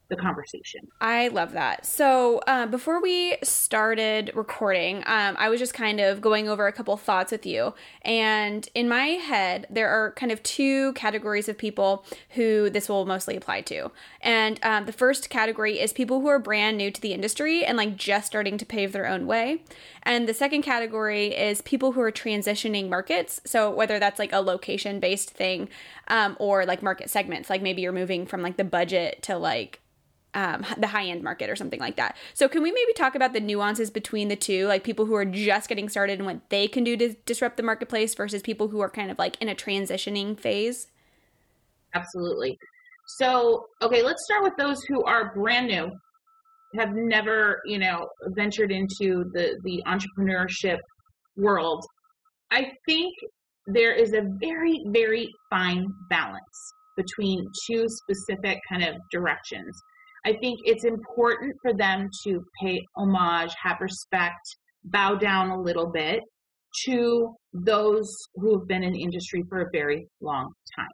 the 0.07 0.15
conversation. 0.15 0.87
I 1.01 1.29
love 1.29 1.53
that. 1.53 1.85
So, 1.85 2.39
uh, 2.47 2.67
before 2.67 3.01
we 3.01 3.37
started 3.43 4.31
recording, 4.35 4.97
um, 5.07 5.35
I 5.37 5.49
was 5.49 5.59
just 5.59 5.73
kind 5.73 5.99
of 5.99 6.21
going 6.21 6.47
over 6.47 6.67
a 6.67 6.71
couple 6.71 6.95
thoughts 6.97 7.31
with 7.31 7.45
you. 7.45 7.73
And 8.03 8.67
in 8.75 8.87
my 8.87 9.05
head, 9.05 9.65
there 9.69 9.89
are 9.89 10.11
kind 10.11 10.31
of 10.31 10.43
two 10.43 10.93
categories 10.93 11.49
of 11.49 11.57
people 11.57 12.05
who 12.31 12.69
this 12.69 12.87
will 12.87 13.05
mostly 13.05 13.35
apply 13.35 13.61
to. 13.61 13.91
And 14.21 14.59
um, 14.61 14.85
the 14.85 14.91
first 14.91 15.29
category 15.29 15.79
is 15.79 15.91
people 15.91 16.21
who 16.21 16.27
are 16.27 16.39
brand 16.39 16.77
new 16.77 16.91
to 16.91 17.01
the 17.01 17.13
industry 17.13 17.65
and 17.65 17.77
like 17.77 17.95
just 17.95 18.27
starting 18.27 18.57
to 18.59 18.65
pave 18.65 18.91
their 18.91 19.07
own 19.07 19.25
way. 19.25 19.63
And 20.03 20.29
the 20.29 20.33
second 20.33 20.61
category 20.61 21.27
is 21.35 21.61
people 21.63 21.93
who 21.93 22.01
are 22.01 22.11
transitioning 22.11 22.89
markets. 22.89 23.41
So, 23.45 23.71
whether 23.71 23.97
that's 23.97 24.19
like 24.19 24.33
a 24.33 24.39
location 24.39 24.99
based 24.99 25.31
thing 25.31 25.67
um, 26.09 26.37
or 26.39 26.65
like 26.65 26.83
market 26.83 27.09
segments, 27.09 27.49
like 27.49 27.63
maybe 27.63 27.81
you're 27.81 27.91
moving 27.91 28.27
from 28.27 28.43
like 28.43 28.57
the 28.57 28.63
budget 28.63 29.23
to 29.23 29.37
like 29.37 29.79
um, 30.35 30.65
the 30.77 30.87
high 30.87 31.05
end 31.05 31.23
market 31.23 31.49
or 31.49 31.55
something 31.55 31.79
like 31.79 31.95
that. 31.95 32.15
So, 32.33 32.47
can 32.47 32.61
we 32.61 32.71
maybe 32.71 32.93
talk 32.93 33.15
about 33.15 33.33
the 33.33 33.39
nuances 33.39 33.89
between 33.89 34.27
the 34.27 34.35
two, 34.35 34.67
like 34.67 34.83
people 34.83 35.05
who 35.05 35.15
are 35.15 35.25
just 35.25 35.67
getting 35.69 35.89
started 35.89 36.19
and 36.19 36.25
what 36.27 36.49
they 36.49 36.67
can 36.67 36.83
do 36.83 36.95
to 36.97 37.15
disrupt 37.25 37.57
the 37.57 37.63
marketplace 37.63 38.13
versus 38.13 38.41
people 38.41 38.67
who 38.67 38.81
are 38.81 38.89
kind 38.89 39.09
of 39.09 39.17
like 39.17 39.41
in 39.41 39.49
a 39.49 39.55
transitioning 39.55 40.39
phase? 40.39 40.87
Absolutely. 41.93 42.57
So, 43.07 43.67
okay, 43.81 44.03
let's 44.03 44.23
start 44.25 44.43
with 44.43 44.53
those 44.57 44.83
who 44.83 45.03
are 45.03 45.33
brand 45.33 45.67
new, 45.67 45.89
have 46.77 46.89
never, 46.93 47.61
you 47.65 47.79
know, 47.79 48.07
ventured 48.29 48.71
into 48.71 49.25
the 49.33 49.59
the 49.63 49.81
entrepreneurship 49.87 50.79
world. 51.37 51.85
I 52.51 52.71
think 52.85 53.13
there 53.67 53.93
is 53.93 54.13
a 54.13 54.21
very 54.39 54.83
very 54.87 55.29
fine 55.49 55.87
balance 56.09 56.73
between 56.97 57.45
two 57.67 57.85
specific 57.87 58.59
kind 58.69 58.83
of 58.83 58.95
directions. 59.11 59.81
I 60.25 60.33
think 60.33 60.59
it's 60.65 60.85
important 60.85 61.55
for 61.61 61.73
them 61.73 62.09
to 62.25 62.43
pay 62.61 62.81
homage, 62.97 63.51
have 63.61 63.77
respect, 63.79 64.41
bow 64.83 65.15
down 65.15 65.49
a 65.51 65.61
little 65.61 65.91
bit 65.91 66.21
to 66.85 67.35
those 67.53 68.11
who 68.35 68.57
have 68.57 68.67
been 68.67 68.83
in 68.83 68.93
the 68.93 69.01
industry 69.01 69.43
for 69.47 69.61
a 69.61 69.69
very 69.71 70.07
long 70.21 70.51
time. 70.75 70.87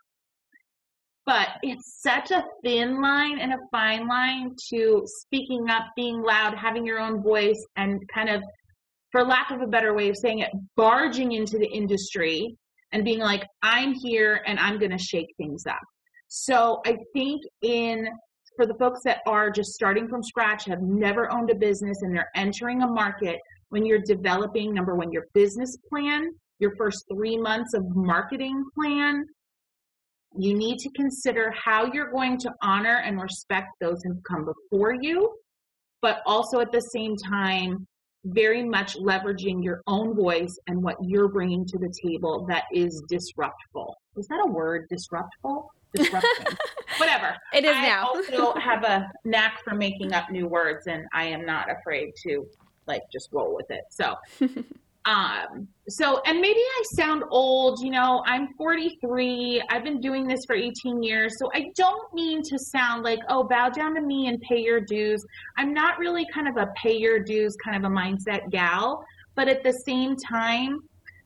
But 1.26 1.50
it's 1.64 2.02
such 2.02 2.32
a 2.32 2.44
thin 2.64 3.02
line 3.02 3.40
and 3.40 3.54
a 3.54 3.58
fine 3.72 4.08
line 4.08 4.52
to 4.74 5.04
speaking 5.06 5.70
up, 5.70 5.84
being 5.96 6.22
loud, 6.22 6.56
having 6.58 6.86
your 6.86 7.00
own 7.00 7.24
voice, 7.24 7.64
and 7.78 8.02
kind 8.14 8.30
of, 8.30 8.44
for 9.12 9.24
lack 9.24 9.52
of 9.52 9.62
a 9.62 9.68
better 9.68 9.94
way 9.94 10.10
of 10.10 10.18
saying 10.18 10.40
it, 10.40 10.50
barging 10.76 11.32
into 11.32 11.58
the 11.58 11.68
industry 11.68 12.56
and 12.92 13.06
being 13.06 13.20
like, 13.20 13.44
I'm 13.62 13.94
here 13.94 14.42
and 14.46 14.60
I'm 14.60 14.78
going 14.80 14.92
to 14.92 14.98
shake 14.98 15.34
things 15.38 15.64
up. 15.70 15.80
So 16.28 16.82
I 16.86 16.98
think 17.14 17.42
in 17.62 18.08
for 18.56 18.66
the 18.66 18.76
folks 18.76 19.02
that 19.06 19.20
are 19.26 19.50
just 19.50 19.74
starting 19.74 20.08
from 20.08 20.24
scratch, 20.24 20.66
have 20.66 20.82
never 20.82 21.32
owned 21.32 21.50
a 21.50 21.56
business, 21.56 22.02
and 22.02 22.16
they're 22.16 22.32
entering 22.36 22.82
a 22.82 22.88
market, 22.88 23.40
when 23.70 23.86
you're 23.86 24.02
developing 24.06 24.74
number 24.74 24.96
one, 24.96 25.12
your 25.12 25.26
business 25.34 25.78
plan, 25.90 26.30
your 26.60 26.76
first 26.76 27.06
three 27.12 27.38
months 27.38 27.74
of 27.74 27.84
marketing 27.96 28.64
plan, 28.76 29.26
you 30.38 30.54
need 30.56 30.78
to 30.80 30.90
consider 30.92 31.52
how 31.52 31.92
you're 31.92 32.12
going 32.12 32.38
to 32.38 32.52
honor 32.62 33.02
and 33.06 33.22
respect 33.22 33.68
those 33.80 34.02
who've 34.04 34.24
come 34.24 34.46
before 34.46 34.94
you, 35.02 35.38
but 36.02 36.22
also 36.26 36.60
at 36.60 36.72
the 36.72 36.80
same 36.80 37.16
time, 37.18 37.86
very 38.26 38.64
much 38.64 38.96
leveraging 38.98 39.64
your 39.64 39.82
own 39.88 40.16
voice 40.16 40.56
and 40.68 40.82
what 40.82 40.96
you're 41.02 41.28
bringing 41.28 41.66
to 41.66 41.78
the 41.80 41.92
table 42.06 42.46
that 42.48 42.66
is 42.72 43.04
disruptful. 43.10 43.96
Is 44.16 44.28
that 44.28 44.44
a 44.46 44.52
word, 44.52 44.86
disruptful? 44.90 45.70
Disruption. 45.94 46.58
Whatever. 46.98 47.36
It 47.54 47.66
is 47.66 47.72
now. 47.72 47.82
I 47.82 47.88
now. 47.88 48.08
also 48.08 48.60
have 48.60 48.84
a 48.84 49.10
knack 49.26 49.62
for 49.64 49.76
making 49.76 50.14
up 50.14 50.30
new 50.30 50.48
words, 50.48 50.88
and 50.88 51.06
I 51.14 51.26
am 51.26 51.46
not 51.46 51.68
afraid 51.70 52.14
to 52.24 52.46
like 52.88 53.02
just 53.12 53.30
roll 53.32 53.56
with 53.56 53.70
it. 53.70 53.84
So, 53.90 54.16
um, 55.06 55.68
so, 55.90 56.22
and 56.26 56.40
maybe 56.40 56.60
I 56.60 56.84
sound 56.96 57.24
old, 57.30 57.80
you 57.82 57.92
know, 57.92 58.24
I'm 58.26 58.48
43. 58.58 59.64
I've 59.70 59.84
been 59.84 60.00
doing 60.00 60.28
this 60.28 60.40
for 60.46 60.56
18 60.56 61.04
years. 61.04 61.34
So 61.40 61.50
I 61.54 61.72
don't 61.76 62.14
mean 62.14 62.42
to 62.44 62.60
sound 62.60 63.04
like, 63.04 63.20
oh, 63.30 63.44
bow 63.44 63.70
down 63.70 63.96
to 63.96 64.02
me 64.02 64.28
and 64.28 64.40
pay 64.42 64.62
your 64.62 64.80
dues. 64.82 65.24
I'm 65.58 65.74
not 65.74 65.98
really 65.98 66.26
kind 66.34 66.48
of 66.48 66.58
a 66.58 66.68
pay 66.82 66.98
your 66.98 67.20
dues 67.20 67.56
kind 67.64 67.84
of 67.84 67.92
a 67.92 67.94
mindset 67.94 68.50
gal. 68.50 69.04
But 69.36 69.48
at 69.48 69.64
the 69.64 69.74
same 69.86 70.16
time, 70.16 70.80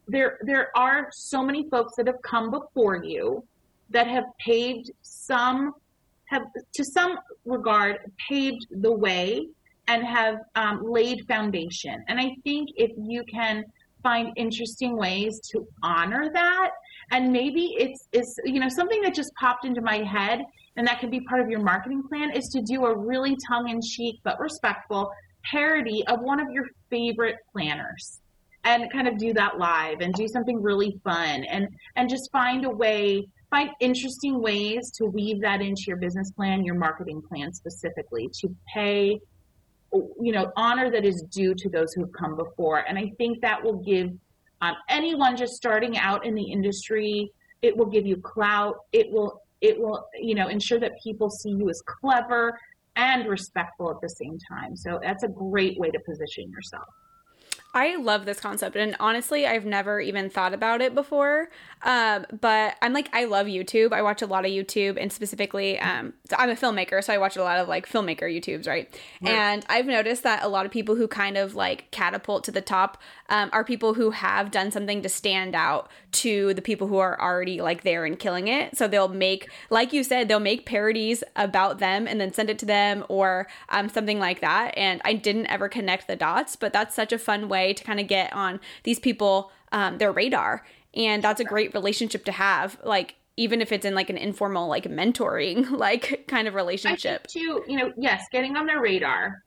there, 0.07 0.37
there 0.43 0.69
are 0.77 1.07
so 1.11 1.43
many 1.43 1.67
folks 1.69 1.93
that 1.97 2.07
have 2.07 2.21
come 2.23 2.51
before 2.51 3.03
you 3.03 3.43
that 3.89 4.07
have 4.07 4.25
paved 4.39 4.91
some, 5.01 5.73
have 6.25 6.43
to 6.73 6.83
some 6.83 7.17
regard 7.45 7.99
paved 8.29 8.67
the 8.71 8.91
way 8.91 9.47
and 9.87 10.03
have 10.03 10.37
um, 10.55 10.81
laid 10.83 11.25
foundation. 11.27 12.03
And 12.07 12.19
I 12.19 12.35
think 12.43 12.69
if 12.75 12.91
you 12.97 13.23
can 13.31 13.63
find 14.01 14.31
interesting 14.35 14.97
ways 14.97 15.39
to 15.51 15.67
honor 15.83 16.29
that, 16.33 16.71
and 17.11 17.31
maybe 17.31 17.75
it's 17.77 18.07
it's 18.11 18.35
you 18.45 18.59
know 18.59 18.69
something 18.69 19.01
that 19.01 19.13
just 19.13 19.31
popped 19.35 19.65
into 19.65 19.81
my 19.81 19.97
head, 19.97 20.41
and 20.75 20.87
that 20.87 20.99
can 20.99 21.09
be 21.09 21.21
part 21.21 21.41
of 21.41 21.49
your 21.49 21.61
marketing 21.61 22.03
plan 22.09 22.31
is 22.31 22.47
to 22.49 22.61
do 22.61 22.85
a 22.85 22.97
really 22.97 23.37
tongue-in-cheek 23.47 24.19
but 24.23 24.39
respectful 24.39 25.11
parody 25.51 26.03
of 26.07 26.19
one 26.21 26.39
of 26.39 26.49
your 26.49 26.65
favorite 26.89 27.35
planners 27.51 28.21
and 28.63 28.91
kind 28.91 29.07
of 29.07 29.17
do 29.17 29.31
that 29.33 29.59
live 29.59 30.01
and 30.01 30.13
do 30.15 30.27
something 30.27 30.61
really 30.61 30.99
fun 31.03 31.43
and 31.43 31.67
and 31.95 32.09
just 32.09 32.31
find 32.31 32.65
a 32.65 32.69
way 32.69 33.23
find 33.55 33.69
interesting 33.79 34.41
ways 34.41 34.91
to 34.91 35.05
weave 35.05 35.41
that 35.41 35.61
into 35.61 35.83
your 35.87 35.97
business 35.97 36.31
plan 36.31 36.63
your 36.63 36.75
marketing 36.75 37.21
plan 37.29 37.53
specifically 37.53 38.29
to 38.41 38.47
pay 38.73 39.19
you 40.19 40.31
know, 40.31 40.51
honor 40.55 40.89
that 40.91 41.05
is 41.05 41.23
due 41.31 41.53
to 41.55 41.69
those 41.69 41.93
who've 41.93 42.11
come 42.11 42.35
before. 42.35 42.85
And 42.87 42.97
I 42.97 43.11
think 43.17 43.41
that 43.41 43.63
will 43.63 43.81
give 43.83 44.11
um, 44.61 44.75
anyone 44.89 45.37
just 45.37 45.53
starting 45.53 45.97
out 45.97 46.25
in 46.25 46.33
the 46.33 46.43
industry, 46.43 47.31
it 47.61 47.75
will 47.75 47.85
give 47.85 48.05
you 48.05 48.17
clout. 48.17 48.75
It 48.91 49.11
will, 49.11 49.41
it 49.61 49.79
will, 49.79 50.07
you 50.19 50.35
know, 50.35 50.47
ensure 50.47 50.79
that 50.79 50.93
people 51.03 51.29
see 51.29 51.49
you 51.49 51.69
as 51.69 51.81
clever 51.85 52.57
and 52.95 53.27
respectful 53.27 53.91
at 53.91 53.97
the 54.01 54.09
same 54.09 54.37
time. 54.49 54.75
So 54.75 54.99
that's 55.01 55.23
a 55.23 55.27
great 55.27 55.77
way 55.77 55.91
to 55.91 55.99
position 55.99 56.49
yourself. 56.49 56.85
I 57.75 57.97
love 57.97 58.25
this 58.25 58.39
concept, 58.39 58.77
and 58.77 58.95
honestly, 59.01 59.45
I've 59.45 59.65
never 59.65 59.99
even 59.99 60.29
thought 60.29 60.53
about 60.53 60.81
it 60.81 60.95
before. 60.95 61.49
Um, 61.83 62.25
but 62.39 62.77
I'm 62.81 62.93
like, 62.93 63.09
I 63.13 63.25
love 63.25 63.47
YouTube. 63.47 63.91
I 63.91 64.01
watch 64.01 64.21
a 64.21 64.25
lot 64.25 64.45
of 64.45 64.51
YouTube, 64.51 64.97
and 64.99 65.11
specifically, 65.11 65.77
um, 65.79 66.13
so 66.29 66.37
I'm 66.39 66.49
a 66.49 66.55
filmmaker, 66.55 67.03
so 67.03 67.13
I 67.13 67.17
watch 67.17 67.35
a 67.35 67.43
lot 67.43 67.59
of 67.59 67.67
like 67.67 67.87
filmmaker 67.87 68.23
YouTubes, 68.23 68.65
right? 68.65 68.89
right? 69.21 69.31
And 69.31 69.65
I've 69.67 69.85
noticed 69.85 70.23
that 70.23 70.41
a 70.41 70.47
lot 70.47 70.65
of 70.65 70.71
people 70.71 70.95
who 70.95 71.07
kind 71.07 71.35
of 71.35 71.53
like 71.53 71.91
catapult 71.91 72.45
to 72.45 72.51
the 72.51 72.61
top 72.61 72.97
um, 73.29 73.49
are 73.53 73.63
people 73.63 73.93
who 73.93 74.11
have 74.11 74.51
done 74.51 74.71
something 74.71 75.01
to 75.01 75.09
stand 75.09 75.55
out 75.55 75.89
to 76.11 76.53
the 76.53 76.61
people 76.61 76.87
who 76.87 76.97
are 76.97 77.19
already 77.19 77.61
like 77.61 77.83
there 77.83 78.05
and 78.05 78.19
killing 78.19 78.47
it. 78.47 78.77
So 78.77 78.87
they'll 78.87 79.07
make, 79.07 79.49
like 79.69 79.93
you 79.93 80.03
said, 80.03 80.27
they'll 80.27 80.39
make 80.39 80.65
parodies 80.65 81.23
about 81.35 81.79
them 81.79 82.07
and 82.07 82.21
then 82.21 82.33
send 82.33 82.49
it 82.49 82.59
to 82.59 82.65
them 82.65 83.03
or 83.09 83.47
um, 83.69 83.89
something 83.89 84.19
like 84.19 84.41
that. 84.41 84.77
And 84.77 85.01
I 85.03 85.13
didn't 85.13 85.47
ever 85.47 85.69
connect 85.69 86.07
the 86.07 86.15
dots, 86.15 86.55
but 86.55 86.73
that's 86.73 86.95
such 86.95 87.11
a 87.11 87.17
fun 87.17 87.49
way 87.49 87.73
to 87.73 87.83
kind 87.83 87.99
of 87.99 88.07
get 88.07 88.31
on 88.33 88.59
these 88.83 88.99
people 88.99 89.51
um, 89.71 89.97
their 89.97 90.11
radar 90.11 90.63
and 90.95 91.23
that's 91.23 91.39
a 91.39 91.43
great 91.43 91.73
relationship 91.73 92.25
to 92.25 92.31
have 92.31 92.77
like 92.83 93.15
even 93.37 93.61
if 93.61 93.71
it's 93.71 93.85
in 93.85 93.93
like 93.93 94.09
an 94.09 94.17
informal 94.17 94.67
like 94.67 94.85
mentoring 94.85 95.69
like 95.77 96.25
kind 96.27 96.47
of 96.47 96.53
relationship 96.53 97.27
too 97.27 97.63
you 97.67 97.77
know 97.77 97.91
yes 97.97 98.25
getting 98.31 98.55
on 98.55 98.65
their 98.65 98.81
radar 98.81 99.43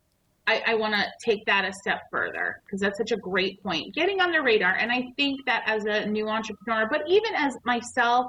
i, 0.48 0.62
I 0.66 0.74
want 0.74 0.94
to 0.94 1.04
take 1.24 1.44
that 1.46 1.64
a 1.64 1.72
step 1.72 2.02
further 2.10 2.60
because 2.64 2.80
that's 2.80 2.98
such 2.98 3.12
a 3.12 3.16
great 3.16 3.62
point 3.62 3.94
getting 3.94 4.20
on 4.20 4.32
the 4.32 4.42
radar 4.42 4.74
and 4.74 4.90
i 4.90 5.04
think 5.16 5.40
that 5.46 5.62
as 5.66 5.84
a 5.84 6.06
new 6.06 6.28
entrepreneur 6.28 6.88
but 6.90 7.02
even 7.06 7.34
as 7.34 7.56
myself 7.64 8.26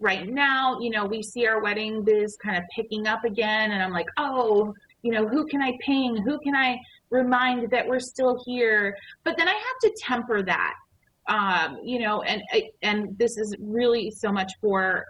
right 0.00 0.28
now 0.28 0.78
you 0.80 0.90
know 0.90 1.04
we 1.04 1.22
see 1.22 1.46
our 1.46 1.62
wedding 1.62 2.04
biz 2.04 2.36
kind 2.42 2.56
of 2.56 2.62
picking 2.74 3.06
up 3.06 3.24
again 3.24 3.72
and 3.72 3.82
i'm 3.82 3.92
like 3.92 4.06
oh 4.16 4.72
you 5.02 5.12
know 5.12 5.26
who 5.26 5.44
can 5.46 5.60
i 5.60 5.72
ping 5.84 6.16
who 6.16 6.38
can 6.40 6.54
i 6.54 6.78
remind 7.10 7.70
that 7.70 7.86
we're 7.86 8.00
still 8.00 8.40
here. 8.44 8.96
But 9.24 9.36
then 9.36 9.48
I 9.48 9.52
have 9.52 9.78
to 9.82 9.96
temper 10.00 10.42
that. 10.42 10.74
Um, 11.28 11.78
you 11.84 11.98
know, 11.98 12.22
and 12.22 12.42
and 12.82 13.18
this 13.18 13.36
is 13.36 13.54
really 13.60 14.10
so 14.10 14.32
much 14.32 14.50
for 14.62 15.04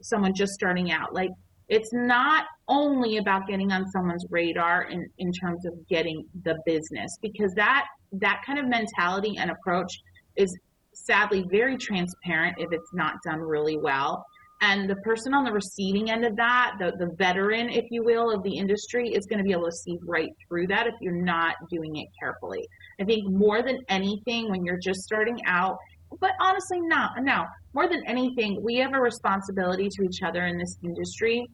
someone 0.00 0.32
just 0.32 0.52
starting 0.52 0.92
out. 0.92 1.12
Like 1.12 1.30
it's 1.68 1.92
not 1.92 2.44
only 2.68 3.16
about 3.16 3.46
getting 3.46 3.72
on 3.72 3.90
someone's 3.90 4.24
radar 4.30 4.84
in, 4.84 5.08
in 5.18 5.32
terms 5.32 5.66
of 5.66 5.74
getting 5.88 6.24
the 6.44 6.56
business 6.64 7.18
because 7.20 7.52
that 7.54 7.86
that 8.12 8.42
kind 8.46 8.58
of 8.58 8.66
mentality 8.66 9.36
and 9.38 9.50
approach 9.50 9.92
is 10.36 10.56
sadly 10.92 11.44
very 11.50 11.76
transparent 11.76 12.56
if 12.58 12.72
it's 12.72 12.90
not 12.94 13.14
done 13.24 13.40
really 13.40 13.76
well. 13.76 14.24
And 14.62 14.88
the 14.88 14.96
person 14.96 15.34
on 15.34 15.44
the 15.44 15.52
receiving 15.52 16.10
end 16.10 16.24
of 16.24 16.34
that 16.36 16.74
the, 16.78 16.92
the 16.98 17.14
veteran 17.16 17.68
if 17.68 17.84
you 17.90 18.04
will 18.04 18.30
of 18.30 18.42
the 18.42 18.56
industry 18.56 19.08
is 19.08 19.26
going 19.26 19.38
to 19.38 19.44
be 19.44 19.52
able 19.52 19.66
to 19.66 19.72
see 19.72 19.98
right 20.06 20.30
through 20.48 20.68
that 20.68 20.86
if 20.86 20.94
you're 21.00 21.22
not 21.22 21.56
doing 21.70 21.96
it 21.96 22.06
carefully. 22.18 22.66
I 23.00 23.04
think 23.04 23.28
more 23.30 23.62
than 23.62 23.80
anything 23.88 24.50
when 24.50 24.64
you're 24.64 24.78
just 24.78 25.00
starting 25.00 25.38
out 25.46 25.76
but 26.20 26.30
honestly 26.40 26.80
not 26.80 27.10
no 27.20 27.44
more 27.76 27.88
than 27.88 28.02
anything 28.06 28.60
we 28.62 28.76
have 28.76 28.94
a 28.94 29.00
responsibility 29.00 29.88
to 29.88 30.02
each 30.02 30.22
other 30.22 30.46
in 30.46 30.58
this 30.58 30.76
industry 30.82 31.46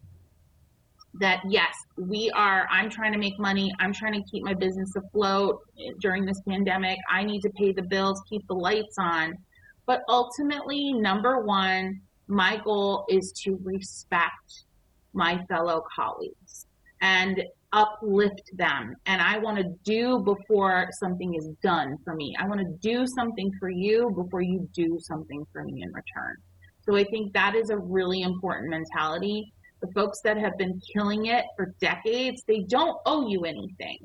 that 1.21 1.43
yes 1.47 1.75
we 1.99 2.31
are 2.35 2.67
i'm 2.71 2.88
trying 2.88 3.12
to 3.12 3.19
make 3.19 3.38
money 3.38 3.71
i'm 3.81 3.93
trying 3.93 4.14
to 4.14 4.23
keep 4.31 4.43
my 4.43 4.55
business 4.55 4.91
afloat 4.97 5.59
during 6.00 6.25
this 6.25 6.41
pandemic 6.49 6.97
i 7.11 7.23
need 7.23 7.41
to 7.41 7.50
pay 7.50 7.73
the 7.73 7.83
bills 7.83 8.23
keep 8.31 8.47
the 8.49 8.55
lights 8.55 8.97
on. 8.99 9.37
But 9.85 10.02
ultimately 10.09 10.93
number 10.93 11.45
one 11.45 12.00
my 12.29 12.57
goal 12.64 13.05
is 13.09 13.33
to 13.45 13.59
respect 13.62 14.64
my 15.12 15.45
fellow 15.47 15.85
colleagues. 15.95 16.67
And 17.00 17.43
uplift 17.73 18.43
them. 18.55 18.95
And 19.07 19.23
I 19.23 19.38
want 19.38 19.59
to 19.59 19.64
do 19.85 20.21
before 20.21 20.88
something 21.00 21.35
is 21.35 21.49
done 21.62 21.97
for 22.05 22.14
me. 22.14 22.35
I 22.38 22.47
want 22.47 22.61
to 22.61 22.76
do 22.81 23.07
something 23.07 23.50
for 23.59 23.71
you 23.71 24.11
before 24.14 24.43
you 24.43 24.69
do 24.75 24.99
something 25.00 25.45
for 25.52 25.64
me 25.64 25.83
in 25.83 25.88
return. 25.88 26.37
So 26.83 26.97
I 26.97 27.05
think 27.05 27.33
that 27.33 27.55
is 27.55 27.71
a 27.71 27.79
really 27.79 28.23
important 28.23 28.71
mentality 28.71 29.52
the 29.83 29.93
folks 29.93 30.21
that 30.23 30.38
have 30.38 30.57
been 30.57 30.81
killing 30.93 31.26
it 31.26 31.45
for 31.57 31.75
decades, 31.81 32.43
they 32.47 32.61
don't 32.69 32.97
owe 33.05 33.29
you 33.29 33.45
anything. 33.45 33.99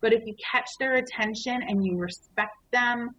But 0.00 0.12
if 0.12 0.22
you 0.24 0.34
catch 0.50 0.68
their 0.78 0.96
attention 0.96 1.62
and 1.62 1.84
you 1.84 1.98
respect 1.98 2.56
them 2.72 3.10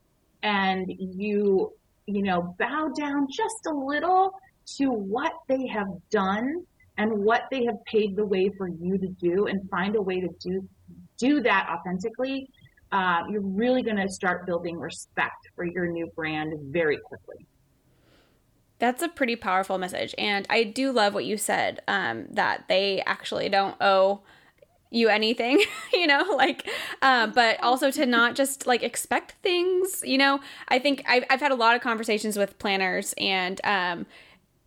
and 0.42 0.92
you, 0.98 1.72
you 2.08 2.24
know, 2.24 2.56
bow 2.58 2.90
down 2.98 3.28
just 3.32 3.68
a 3.68 3.74
little 3.74 4.34
to 4.78 4.90
what 4.90 5.34
they 5.48 5.68
have 5.68 5.88
done 6.10 6.66
and 7.00 7.24
what 7.24 7.44
they 7.50 7.64
have 7.64 7.84
paved 7.86 8.18
the 8.18 8.26
way 8.26 8.52
for 8.58 8.68
you 8.68 8.98
to 8.98 9.08
do 9.08 9.48
and 9.48 9.68
find 9.70 9.96
a 9.96 10.02
way 10.02 10.20
to 10.20 10.28
do 10.40 10.68
do 11.18 11.42
that 11.42 11.68
authentically, 11.70 12.50
uh, 12.92 13.24
you're 13.30 13.42
really 13.42 13.84
going 13.84 13.98
to 13.98 14.10
start 14.10 14.46
building 14.46 14.78
respect 14.78 15.50
for 15.56 15.66
your 15.66 15.88
new 15.88 16.08
brand 16.16 16.54
very 16.72 16.98
quickly. 16.98 17.46
That's 18.80 19.02
a 19.02 19.10
pretty 19.10 19.36
powerful 19.36 19.78
message. 19.78 20.16
And 20.18 20.46
I 20.50 20.64
do 20.64 20.92
love 20.92 21.14
what 21.14 21.26
you 21.26 21.36
said 21.36 21.82
um, 21.88 22.26
that 22.32 22.66
they 22.70 23.04
actually 23.06 23.50
don't 23.50 23.76
owe 23.82 24.22
you 24.90 25.10
anything, 25.10 25.62
you 25.94 26.08
know, 26.08 26.24
like, 26.36 26.68
um, 27.02 27.32
but 27.34 27.62
also 27.62 27.92
to 27.92 28.06
not 28.06 28.36
just 28.36 28.66
like 28.66 28.82
expect 28.82 29.34
things, 29.44 30.02
you 30.06 30.18
know. 30.18 30.40
I 30.70 30.80
think 30.80 31.04
I've, 31.08 31.26
I've 31.30 31.42
had 31.42 31.52
a 31.52 31.56
lot 31.56 31.76
of 31.76 31.82
conversations 31.82 32.38
with 32.38 32.58
planners 32.60 33.14
and, 33.18 33.60
um, 33.64 34.06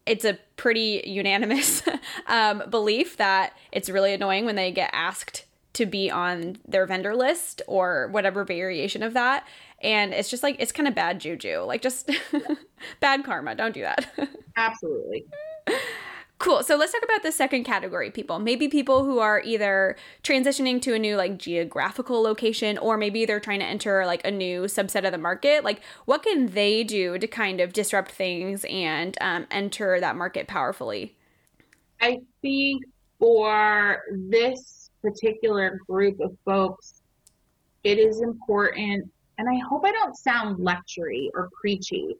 it's 0.06 0.24
a 0.24 0.38
pretty 0.56 1.02
unanimous 1.06 1.82
um, 2.26 2.62
belief 2.70 3.16
that 3.16 3.56
it's 3.70 3.88
really 3.88 4.12
annoying 4.12 4.44
when 4.44 4.56
they 4.56 4.72
get 4.72 4.90
asked 4.92 5.44
to 5.74 5.86
be 5.86 6.10
on 6.10 6.58
their 6.68 6.86
vendor 6.86 7.16
list 7.16 7.62
or 7.66 8.08
whatever 8.08 8.44
variation 8.44 9.02
of 9.02 9.14
that. 9.14 9.46
And 9.80 10.12
it's 10.12 10.30
just 10.30 10.42
like, 10.42 10.56
it's 10.58 10.72
kind 10.72 10.86
of 10.86 10.94
bad 10.94 11.18
juju. 11.20 11.62
Like, 11.62 11.82
just 11.82 12.10
bad 13.00 13.24
karma. 13.24 13.54
Don't 13.54 13.74
do 13.74 13.82
that. 13.82 14.12
Absolutely. 14.56 15.26
Cool. 16.42 16.64
So 16.64 16.74
let's 16.74 16.90
talk 16.90 17.04
about 17.04 17.22
the 17.22 17.30
second 17.30 17.62
category 17.62 18.10
people. 18.10 18.40
Maybe 18.40 18.66
people 18.66 19.04
who 19.04 19.20
are 19.20 19.40
either 19.42 19.94
transitioning 20.24 20.82
to 20.82 20.92
a 20.92 20.98
new 20.98 21.14
like 21.14 21.38
geographical 21.38 22.20
location 22.20 22.78
or 22.78 22.96
maybe 22.96 23.24
they're 23.24 23.38
trying 23.38 23.60
to 23.60 23.64
enter 23.64 24.04
like 24.06 24.26
a 24.26 24.30
new 24.32 24.62
subset 24.62 25.06
of 25.06 25.12
the 25.12 25.18
market. 25.18 25.62
Like 25.62 25.82
what 26.04 26.24
can 26.24 26.48
they 26.48 26.82
do 26.82 27.16
to 27.16 27.28
kind 27.28 27.60
of 27.60 27.72
disrupt 27.72 28.10
things 28.10 28.66
and 28.68 29.16
um, 29.20 29.46
enter 29.52 30.00
that 30.00 30.16
market 30.16 30.48
powerfully? 30.48 31.14
I 32.00 32.22
think 32.40 32.82
for 33.20 34.02
this 34.10 34.90
particular 35.00 35.78
group 35.88 36.18
of 36.18 36.36
folks, 36.44 37.02
it 37.84 38.00
is 38.00 38.20
important, 38.20 39.08
and 39.38 39.48
I 39.48 39.60
hope 39.68 39.84
I 39.84 39.92
don't 39.92 40.16
sound 40.16 40.58
lectury 40.58 41.28
or 41.34 41.50
preachy, 41.60 42.16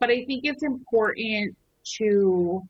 but 0.00 0.10
I 0.10 0.24
think 0.24 0.44
it's 0.44 0.64
important 0.64 1.56
to 1.98 2.68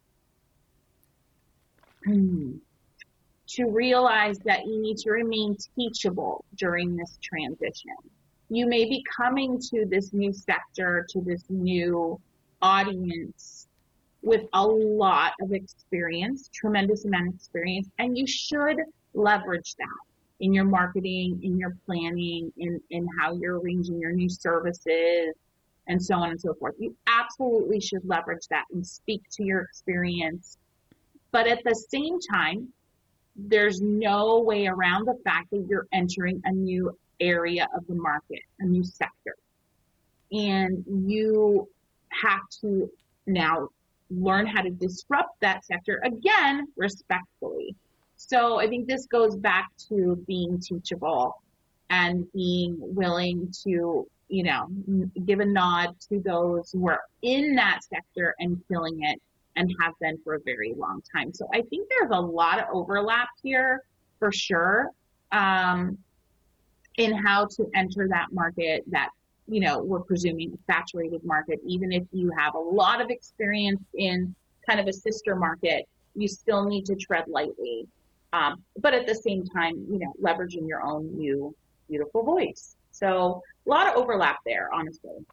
to 2.06 3.70
realize 3.70 4.38
that 4.40 4.66
you 4.66 4.80
need 4.80 4.96
to 4.98 5.10
remain 5.10 5.56
teachable 5.76 6.44
during 6.56 6.96
this 6.96 7.18
transition. 7.22 7.92
You 8.48 8.66
may 8.66 8.84
be 8.84 9.04
coming 9.16 9.58
to 9.70 9.86
this 9.86 10.12
new 10.12 10.32
sector, 10.32 11.06
to 11.10 11.20
this 11.20 11.44
new 11.48 12.20
audience 12.62 13.68
with 14.22 14.42
a 14.54 14.66
lot 14.66 15.32
of 15.40 15.52
experience, 15.52 16.48
tremendous 16.52 17.04
amount 17.04 17.28
of 17.28 17.34
experience, 17.34 17.88
and 17.98 18.16
you 18.16 18.26
should 18.26 18.78
leverage 19.12 19.74
that 19.78 19.86
in 20.40 20.52
your 20.52 20.64
marketing, 20.64 21.38
in 21.42 21.58
your 21.58 21.76
planning, 21.86 22.52
in, 22.56 22.80
in 22.90 23.06
how 23.18 23.34
you're 23.34 23.60
arranging 23.60 24.00
your 24.00 24.12
new 24.12 24.28
services, 24.28 25.34
and 25.86 26.02
so 26.02 26.14
on 26.14 26.30
and 26.30 26.40
so 26.40 26.54
forth. 26.54 26.74
You 26.78 26.96
absolutely 27.06 27.80
should 27.80 28.06
leverage 28.06 28.46
that 28.48 28.64
and 28.72 28.86
speak 28.86 29.22
to 29.32 29.44
your 29.44 29.60
experience 29.60 30.58
but 31.34 31.48
at 31.48 31.64
the 31.64 31.74
same 31.74 32.20
time, 32.20 32.68
there's 33.34 33.80
no 33.80 34.38
way 34.38 34.68
around 34.68 35.04
the 35.04 35.18
fact 35.24 35.50
that 35.50 35.66
you're 35.68 35.88
entering 35.92 36.40
a 36.44 36.52
new 36.52 36.96
area 37.18 37.66
of 37.76 37.84
the 37.88 37.94
market, 37.96 38.38
a 38.60 38.64
new 38.64 38.84
sector. 38.84 39.34
And 40.30 40.84
you 40.86 41.68
have 42.22 42.48
to 42.60 42.88
now 43.26 43.68
learn 44.10 44.46
how 44.46 44.62
to 44.62 44.70
disrupt 44.70 45.40
that 45.40 45.64
sector 45.64 46.00
again 46.04 46.68
respectfully. 46.76 47.74
So 48.16 48.60
I 48.60 48.68
think 48.68 48.86
this 48.86 49.06
goes 49.06 49.34
back 49.34 49.70
to 49.88 50.22
being 50.28 50.60
teachable 50.60 51.42
and 51.90 52.30
being 52.32 52.76
willing 52.78 53.52
to, 53.64 54.06
you 54.28 54.42
know, 54.44 54.68
give 55.26 55.40
a 55.40 55.46
nod 55.46 55.96
to 56.10 56.20
those 56.20 56.70
who 56.70 56.86
are 56.86 57.00
in 57.22 57.56
that 57.56 57.80
sector 57.82 58.36
and 58.38 58.62
killing 58.68 59.02
it 59.02 59.20
and 59.56 59.72
have 59.80 59.94
been 60.00 60.18
for 60.24 60.34
a 60.34 60.40
very 60.40 60.74
long 60.76 61.02
time. 61.14 61.32
So 61.32 61.46
I 61.52 61.62
think 61.62 61.88
there's 61.88 62.10
a 62.12 62.20
lot 62.20 62.58
of 62.58 62.66
overlap 62.72 63.28
here 63.42 63.82
for 64.18 64.32
sure 64.32 64.90
um, 65.32 65.98
in 66.96 67.12
how 67.12 67.46
to 67.46 67.66
enter 67.74 68.08
that 68.08 68.26
market 68.32 68.84
that 68.88 69.10
you 69.46 69.60
know 69.60 69.82
we're 69.82 70.00
presuming 70.00 70.56
saturated 70.66 71.24
market. 71.24 71.60
Even 71.66 71.92
if 71.92 72.04
you 72.12 72.30
have 72.38 72.54
a 72.54 72.58
lot 72.58 73.00
of 73.00 73.10
experience 73.10 73.82
in 73.94 74.34
kind 74.66 74.80
of 74.80 74.86
a 74.86 74.92
sister 74.92 75.36
market 75.36 75.86
you 76.16 76.28
still 76.28 76.64
need 76.64 76.86
to 76.86 76.94
tread 76.94 77.24
lightly. 77.26 77.86
Um, 78.32 78.62
but 78.78 78.94
at 78.94 79.06
the 79.06 79.14
same 79.14 79.44
time 79.44 79.84
you 79.90 79.98
know 79.98 80.12
leveraging 80.22 80.66
your 80.66 80.82
own 80.82 81.16
new 81.16 81.54
beautiful 81.88 82.22
voice. 82.22 82.76
So 82.92 83.42
a 83.66 83.68
lot 83.68 83.88
of 83.88 83.96
overlap 83.96 84.38
there 84.46 84.70
honestly 84.72 85.24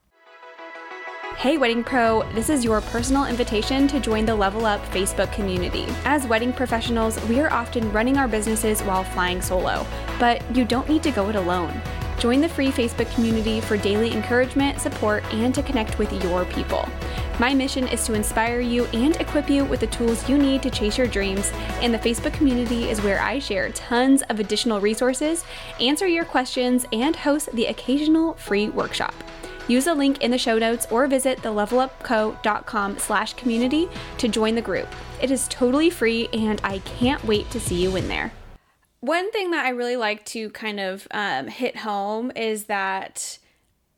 Hey, 1.38 1.58
Wedding 1.58 1.84
Pro, 1.84 2.22
this 2.34 2.50
is 2.50 2.64
your 2.64 2.82
personal 2.82 3.26
invitation 3.26 3.88
to 3.88 4.00
join 4.00 4.26
the 4.26 4.36
Level 4.36 4.66
Up 4.66 4.80
Facebook 4.92 5.32
community. 5.34 5.88
As 6.06 6.28
wedding 6.28 6.54
professionals, 6.54 7.20
we 7.28 7.40
are 7.40 7.52
often 7.52 7.92
running 7.92 8.18
our 8.18 8.28
businesses 8.28 8.82
while 8.82 9.04
flying 9.04 9.42
solo, 9.42 9.84
but 10.20 10.44
you 10.56 10.66
don't 10.66 10.88
need 10.88 11.02
to 11.02 11.10
go 11.10 11.30
it 11.30 11.36
alone. 11.36 11.82
Join 12.20 12.42
the 12.42 12.50
free 12.50 12.68
Facebook 12.68 13.12
community 13.16 13.60
for 13.60 13.76
daily 13.76 14.14
encouragement, 14.14 14.80
support, 14.80 15.24
and 15.34 15.56
to 15.56 15.64
connect 15.64 15.98
with 15.98 16.12
your 16.24 16.46
people. 16.46 16.88
My 17.40 17.56
mission 17.56 17.88
is 17.88 18.06
to 18.06 18.14
inspire 18.14 18.60
you 18.60 18.86
and 18.94 19.16
equip 19.16 19.50
you 19.50 19.66
with 19.66 19.80
the 19.80 19.88
tools 19.88 20.30
you 20.30 20.38
need 20.38 20.62
to 20.62 20.70
chase 20.70 20.96
your 20.96 21.08
dreams, 21.08 21.52
and 21.82 21.92
the 21.92 21.98
Facebook 21.98 22.34
community 22.34 22.88
is 22.88 23.02
where 23.02 23.20
I 23.20 23.40
share 23.40 23.72
tons 23.72 24.22
of 24.24 24.40
additional 24.40 24.80
resources, 24.80 25.44
answer 25.80 26.06
your 26.06 26.26
questions, 26.26 26.86
and 26.94 27.16
host 27.16 27.50
the 27.54 27.66
occasional 27.66 28.36
free 28.36 28.70
workshop. 28.70 29.16
Use 29.68 29.88
a 29.88 29.94
link 29.94 30.22
in 30.22 30.32
the 30.32 30.38
show 30.38 30.58
notes 30.58 30.88
or 30.90 31.08
visit 31.08 31.40
thelevelupco.com 31.40 32.98
slash 32.98 33.34
community 33.34 33.90
to 34.18 34.28
join 34.28 34.56
the 34.56 34.62
group. 34.62 34.88
It 35.22 35.32
is 35.32 35.48
totally 35.48 35.90
free 35.90 36.30
and 36.34 36.60
I 36.64 36.80
can't 36.80 37.24
wait 37.26 37.50
to 37.52 37.60
see 37.60 37.82
you 37.82 37.96
in 37.96 38.08
there. 38.08 38.32
One 39.00 39.32
thing 39.32 39.52
that 39.52 39.66
I 39.66 39.70
really 39.70 39.96
like 39.96 40.26
to 40.28 40.50
kind 40.52 40.80
of 40.80 41.08
um, 41.12 41.48
hit 41.48 41.78
home 41.78 42.32
is 42.36 42.66
that 42.66 43.40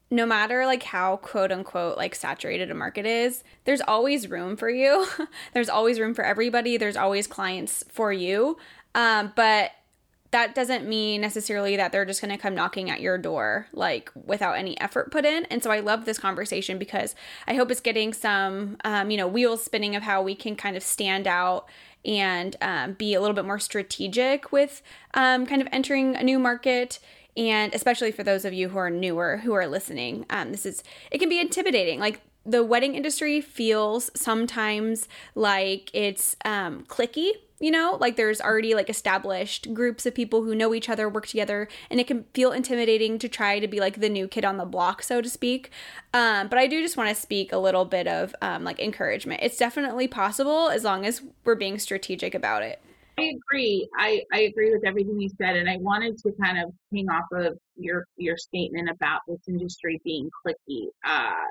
no 0.10 0.26
matter 0.26 0.66
like 0.66 0.84
how 0.84 1.18
quote 1.18 1.52
unquote 1.52 1.98
like 1.98 2.14
saturated 2.14 2.70
a 2.70 2.76
market 2.76 3.06
is, 3.06 3.44
there's 3.66 3.82
always 3.82 4.30
room 4.30 4.56
for 4.56 4.70
you. 4.70 5.08
there's 5.54 5.70
always 5.70 6.00
room 6.00 6.14
for 6.14 6.24
everybody. 6.24 6.78
There's 6.78 6.96
always 6.96 7.28
clients 7.28 7.84
for 7.90 8.14
you. 8.14 8.58
Um, 8.96 9.34
but 9.36 9.72
that 10.34 10.56
doesn't 10.56 10.88
mean 10.88 11.22
necessarily 11.22 11.76
that 11.78 11.92
they're 11.92 12.06
just 12.06 12.20
going 12.20 12.36
to 12.36 12.42
come 12.42 12.56
knocking 12.56 12.90
at 12.90 13.00
your 13.00 13.20
door 13.20 13.68
like 13.72 14.12
without 14.26 14.54
any 14.54 14.80
effort 14.82 15.12
put 15.12 15.26
in. 15.26 15.46
And 15.46 15.62
so 15.64 15.70
i 15.72 15.80
love 15.80 16.06
this 16.06 16.18
conversation 16.18 16.78
because 16.80 17.16
i 17.48 17.54
hope 17.54 17.70
it's 17.72 17.80
getting 17.80 18.14
some 18.14 18.78
um, 18.84 19.12
you 19.12 19.18
know 19.18 19.28
wheels 19.28 19.64
spinning 19.64 19.96
of 19.96 20.04
how 20.04 20.22
we 20.22 20.36
can 20.36 20.56
kind 20.56 20.76
of 20.76 20.84
stand 20.84 21.28
out 21.28 21.70
and 22.04 22.56
um, 22.62 22.94
be 22.94 23.14
a 23.14 23.22
little 23.22 23.36
bit 23.36 23.46
more 23.46 23.60
strategic 23.60 24.52
with 24.52 24.82
um, 25.14 25.46
kind 25.46 25.62
of 25.62 25.68
entering 25.72 26.18
a 26.18 26.24
new 26.24 26.38
market. 26.38 27.00
And 27.38 27.74
especially 27.74 28.12
for 28.12 28.24
those 28.24 28.44
of 28.44 28.54
you 28.54 28.70
who 28.70 28.78
are 28.78 28.90
newer 28.90 29.38
who 29.38 29.54
are 29.54 29.68
listening 29.68 30.26
um, 30.30 30.52
this 30.52 30.66
is 30.66 30.84
it 31.12 31.20
can 31.20 31.30
be 31.30 31.40
intimidating. 31.40 32.00
Like 32.00 32.22
the 32.44 32.64
wedding 32.64 32.96
industry 32.96 33.40
feels 33.40 34.10
sometimes 34.16 35.08
like 35.36 35.92
it's 35.94 36.36
um, 36.44 36.86
clicky 36.88 37.32
you 37.64 37.72
know 37.72 37.98
like 38.02 38.18
there's 38.18 38.42
already 38.42 38.76
like 38.76 38.90
established 38.90 39.74
groups 39.74 40.06
of 40.06 40.14
people 40.14 40.44
who 40.44 40.54
know 40.54 40.74
each 40.74 40.90
other 40.90 41.08
work 41.08 41.26
together 41.26 41.70
and 41.90 41.98
it 41.98 42.06
can 42.06 42.26
feel 42.34 42.52
intimidating 42.52 43.18
to 43.18 43.30
try 43.30 43.58
to 43.58 43.70
be 43.70 43.80
like 43.80 44.02
the 44.02 44.10
new 44.10 44.28
kid 44.28 44.44
on 44.44 44.58
the 44.58 44.66
block 44.66 45.02
so 45.02 45.22
to 45.22 45.30
speak 45.30 45.72
um, 46.14 46.50
but 46.50 46.60
i 46.60 46.68
do 46.68 46.82
just 46.82 46.98
want 46.98 47.08
to 47.08 47.16
speak 47.16 47.54
a 47.54 47.58
little 47.58 47.86
bit 47.86 48.06
of 48.06 48.36
um, 48.42 48.66
like 48.66 48.82
encouragement 48.82 49.40
it's 49.42 49.58
definitely 49.58 50.10
possible 50.10 50.68
as 50.68 50.84
long 50.84 51.06
as 51.06 51.22
we're 51.46 51.56
being 51.56 51.80
strategic 51.80 52.36
about 52.36 52.62
it 52.62 52.82
I 53.16 53.32
agree. 53.36 53.88
I, 53.96 54.24
I 54.34 54.40
agree 54.40 54.72
with 54.72 54.84
everything 54.84 55.20
you 55.20 55.30
said, 55.38 55.56
and 55.56 55.70
I 55.70 55.78
wanted 55.78 56.18
to 56.24 56.32
kind 56.42 56.58
of 56.58 56.74
hang 56.92 57.10
off 57.10 57.26
of 57.32 57.60
your 57.78 58.08
your 58.18 58.38
statement 58.38 58.90
about 58.90 59.22
this 59.28 59.38
industry 59.48 60.02
being 60.04 60.32
clicky. 60.44 60.88
Uh, 61.06 61.46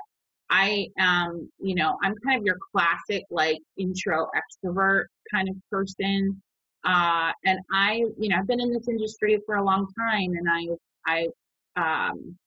I 0.53 0.87
am, 0.99 1.49
you 1.59 1.73
know, 1.73 1.97
I'm 2.03 2.13
kind 2.23 2.37
of 2.37 2.45
your 2.45 2.59
classic 2.71 3.23
like 3.31 3.57
intro 3.75 4.27
extrovert 4.37 5.05
kind 5.33 5.49
of 5.49 5.55
person. 5.71 6.41
Uh, 6.85 7.31
and 7.43 7.59
I, 7.73 8.03
you 8.19 8.29
know, 8.29 8.35
I've 8.37 8.45
been 8.45 8.61
in 8.61 8.71
this 8.71 8.87
industry 8.87 9.39
for 9.47 9.55
a 9.55 9.63
long 9.63 9.87
time 9.97 10.33
and 10.33 10.77
I, 11.07 11.27
I, 11.75 12.09
um, 12.11 12.37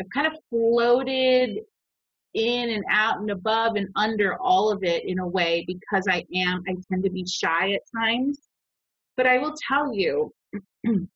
I've 0.00 0.08
kind 0.14 0.26
of 0.26 0.32
floated 0.48 1.58
in 2.32 2.70
and 2.70 2.84
out 2.90 3.20
and 3.20 3.30
above 3.30 3.76
and 3.76 3.88
under 3.96 4.36
all 4.40 4.70
of 4.70 4.82
it 4.82 5.04
in 5.04 5.18
a 5.18 5.26
way 5.26 5.62
because 5.66 6.06
I 6.08 6.24
am, 6.34 6.62
I 6.66 6.74
tend 6.90 7.04
to 7.04 7.10
be 7.10 7.26
shy 7.26 7.72
at 7.72 7.82
times. 7.94 8.38
But 9.18 9.26
I 9.26 9.36
will 9.38 9.54
tell 9.68 9.92
you, 9.92 10.32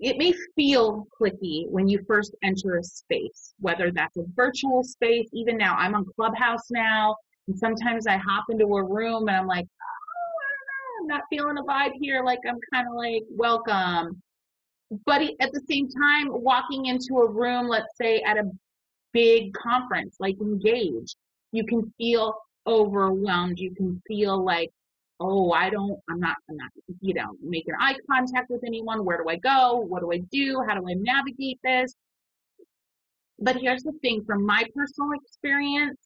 it 0.00 0.18
may 0.18 0.32
feel 0.56 1.06
clicky 1.20 1.68
when 1.68 1.88
you 1.88 2.04
first 2.06 2.34
enter 2.42 2.76
a 2.76 2.82
space, 2.82 3.54
whether 3.60 3.90
that's 3.90 4.16
a 4.16 4.24
virtual 4.34 4.82
space. 4.82 5.28
Even 5.32 5.56
now, 5.56 5.74
I'm 5.76 5.94
on 5.94 6.06
Clubhouse 6.16 6.70
now, 6.70 7.16
and 7.48 7.58
sometimes 7.58 8.06
I 8.06 8.16
hop 8.16 8.44
into 8.50 8.66
a 8.76 8.84
room 8.84 9.28
and 9.28 9.36
I'm 9.36 9.46
like, 9.46 9.66
oh, 9.66 11.00
I'm 11.00 11.06
not 11.08 11.22
feeling 11.30 11.58
a 11.58 11.62
vibe 11.64 11.92
here. 12.00 12.22
Like 12.24 12.40
I'm 12.48 12.58
kind 12.72 12.88
of 12.88 12.94
like, 12.94 13.22
welcome. 13.30 14.22
But 15.06 15.22
at 15.40 15.52
the 15.52 15.62
same 15.70 15.88
time, 15.88 16.28
walking 16.30 16.86
into 16.86 17.18
a 17.18 17.30
room, 17.30 17.66
let's 17.66 17.96
say 17.96 18.20
at 18.22 18.36
a 18.38 18.50
big 19.12 19.52
conference 19.54 20.16
like 20.20 20.36
Engage, 20.40 21.14
you 21.52 21.64
can 21.64 21.92
feel 21.98 22.34
overwhelmed. 22.66 23.58
You 23.58 23.74
can 23.74 24.00
feel 24.06 24.42
like, 24.42 24.70
oh, 25.22 25.52
I 25.52 25.70
don't, 25.70 25.98
I'm 26.10 26.20
not, 26.20 26.36
I'm 26.48 26.56
not, 26.56 26.70
you 27.00 27.14
know, 27.14 27.30
making 27.42 27.74
eye 27.78 27.96
contact 28.10 28.50
with 28.50 28.62
anyone. 28.64 29.04
Where 29.04 29.18
do 29.18 29.28
I 29.28 29.36
go? 29.36 29.76
What 29.76 30.00
do 30.00 30.12
I 30.12 30.18
do? 30.30 30.62
How 30.66 30.78
do 30.78 30.88
I 30.88 30.94
navigate 30.94 31.58
this? 31.62 31.94
But 33.38 33.56
here's 33.56 33.82
the 33.82 33.92
thing 34.02 34.24
from 34.24 34.44
my 34.44 34.64
personal 34.74 35.12
experience, 35.12 35.98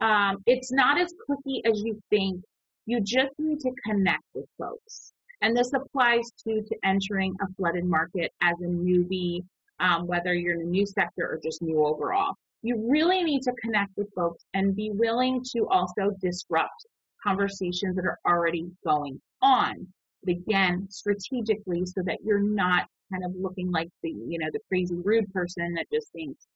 um, 0.00 0.38
it's 0.46 0.72
not 0.72 1.00
as 1.00 1.12
clicky 1.28 1.60
as 1.64 1.82
you 1.82 2.00
think. 2.10 2.42
You 2.86 3.00
just 3.00 3.32
need 3.38 3.60
to 3.60 3.70
connect 3.84 4.24
with 4.34 4.46
folks. 4.58 5.12
And 5.42 5.56
this 5.56 5.72
applies 5.72 6.30
to, 6.46 6.62
to 6.62 6.76
entering 6.84 7.34
a 7.40 7.46
flooded 7.54 7.84
market 7.84 8.32
as 8.42 8.54
a 8.60 8.66
newbie 8.66 9.42
um, 9.80 10.06
whether 10.06 10.34
you're 10.34 10.54
in 10.54 10.60
a 10.60 10.70
new 10.70 10.86
sector 10.86 11.26
or 11.26 11.40
just 11.42 11.62
new 11.62 11.84
overall. 11.84 12.34
You 12.62 12.90
really 12.90 13.22
need 13.22 13.42
to 13.42 13.52
connect 13.52 13.92
with 13.96 14.08
folks 14.14 14.44
and 14.54 14.76
be 14.76 14.90
willing 14.90 15.42
to 15.56 15.66
also 15.68 16.14
disrupt 16.20 16.86
conversations 17.22 17.96
that 17.96 18.04
are 18.04 18.18
already 18.26 18.66
going 18.84 19.20
on. 19.42 19.86
But 20.24 20.32
again, 20.32 20.86
strategically 20.90 21.86
so 21.86 22.02
that 22.04 22.18
you're 22.24 22.42
not 22.42 22.86
kind 23.12 23.24
of 23.24 23.32
looking 23.34 23.70
like 23.70 23.88
the, 24.02 24.10
you 24.10 24.38
know, 24.38 24.48
the 24.52 24.60
crazy 24.68 24.96
rude 24.96 25.32
person 25.32 25.74
that 25.74 25.86
just 25.92 26.12
thinks, 26.12 26.46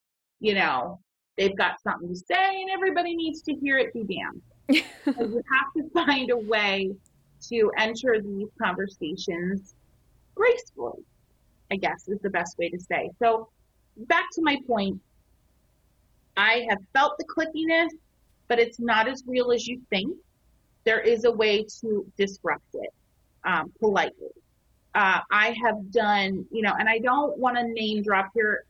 you 0.40 0.54
know, 0.54 1.00
they've 1.38 1.56
got 1.56 1.80
something 1.82 2.08
to 2.08 2.16
say 2.16 2.62
and 2.62 2.70
everybody 2.70 3.14
needs 3.16 3.42
to 3.42 3.54
hear 3.54 3.78
it 3.78 3.92
be 3.92 4.04
damned. 4.04 4.42
so 5.04 5.24
you 5.24 5.42
have 5.50 5.72
to 5.76 5.90
find 5.90 6.30
a 6.30 6.36
way 6.36 6.90
to 7.48 7.70
enter 7.78 8.20
these 8.22 8.48
conversations 8.60 9.74
gracefully 10.34 11.04
I 11.70 11.76
guess 11.76 12.08
is 12.08 12.20
the 12.20 12.30
best 12.30 12.56
way 12.58 12.68
to 12.70 12.78
say. 12.78 13.10
So 13.18 13.48
back 13.96 14.24
to 14.34 14.42
my 14.42 14.58
point, 14.66 15.00
I 16.36 16.66
have 16.68 16.78
felt 16.92 17.18
the 17.18 17.24
clickiness, 17.24 17.90
but 18.48 18.58
it's 18.58 18.80
not 18.80 19.08
as 19.08 19.24
real 19.26 19.52
as 19.52 19.66
you 19.66 19.80
think. 19.90 20.16
There 20.84 21.00
is 21.00 21.24
a 21.24 21.32
way 21.32 21.66
to 21.80 22.06
disrupt 22.16 22.74
it 22.74 22.90
um, 23.44 23.72
politely. 23.80 24.28
Uh, 24.94 25.20
I 25.30 25.56
have 25.64 25.90
done, 25.90 26.46
you 26.52 26.62
know, 26.62 26.74
and 26.78 26.88
I 26.88 26.98
don't 26.98 27.36
want 27.38 27.56
to 27.56 27.64
name 27.66 28.02
drop 28.02 28.30
here. 28.34 28.64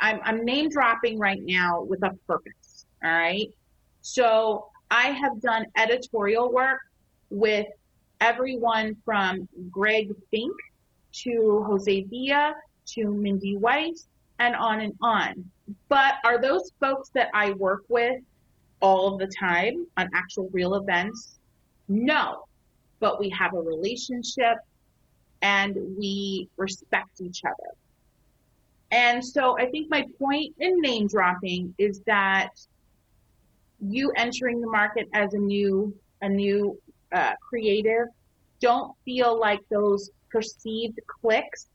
I'm, 0.00 0.20
I'm 0.22 0.44
name 0.44 0.68
dropping 0.68 1.18
right 1.18 1.40
now 1.42 1.82
with 1.82 2.02
a 2.02 2.10
purpose. 2.26 2.86
All 3.02 3.10
right. 3.10 3.48
So 4.02 4.66
I 4.90 5.08
have 5.08 5.40
done 5.40 5.66
editorial 5.76 6.52
work 6.52 6.80
with 7.30 7.66
everyone 8.20 8.96
from 9.04 9.48
Greg 9.70 10.12
Finck 10.32 10.54
to 11.12 11.64
Jose 11.66 12.02
Villa 12.02 12.54
to 12.94 13.10
Mindy 13.10 13.56
Weiss 13.56 14.06
and 14.38 14.54
on 14.54 14.80
and 14.80 14.94
on. 15.02 15.44
But 15.88 16.14
are 16.24 16.40
those 16.40 16.72
folks 16.80 17.10
that 17.10 17.28
I 17.34 17.52
work 17.52 17.82
with 17.88 18.20
all 18.80 19.12
of 19.12 19.18
the 19.18 19.26
time 19.38 19.86
on 19.96 20.08
actual 20.14 20.48
real 20.52 20.74
events? 20.74 21.38
No. 21.88 22.44
But 23.00 23.20
we 23.20 23.30
have 23.30 23.54
a 23.54 23.60
relationship 23.60 24.58
and 25.42 25.76
we 25.98 26.48
respect 26.56 27.20
each 27.20 27.44
other. 27.44 27.74
And 28.90 29.24
so 29.24 29.58
I 29.58 29.66
think 29.66 29.90
my 29.90 30.04
point 30.18 30.54
in 30.58 30.80
name 30.80 31.06
dropping 31.06 31.74
is 31.78 32.00
that 32.06 32.50
you 33.80 34.10
entering 34.16 34.60
the 34.60 34.66
market 34.66 35.08
as 35.12 35.34
a 35.34 35.38
new 35.38 35.94
a 36.20 36.28
new 36.28 36.76
uh, 37.12 37.32
creative 37.48 38.08
don't 38.60 38.92
feel 39.04 39.38
like 39.38 39.60
those 39.70 40.10
perceived 40.30 40.98
clicks 41.20 41.68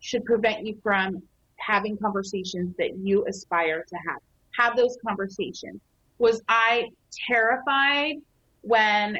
should 0.00 0.24
prevent 0.24 0.64
you 0.64 0.78
from 0.82 1.20
having 1.56 1.96
conversations 1.96 2.74
that 2.78 2.96
you 2.98 3.24
aspire 3.26 3.84
to 3.88 3.96
have. 3.96 4.18
Have 4.56 4.76
those 4.76 4.96
conversations. 5.04 5.80
Was 6.18 6.42
I 6.48 6.88
terrified 7.26 8.16
when 8.62 9.18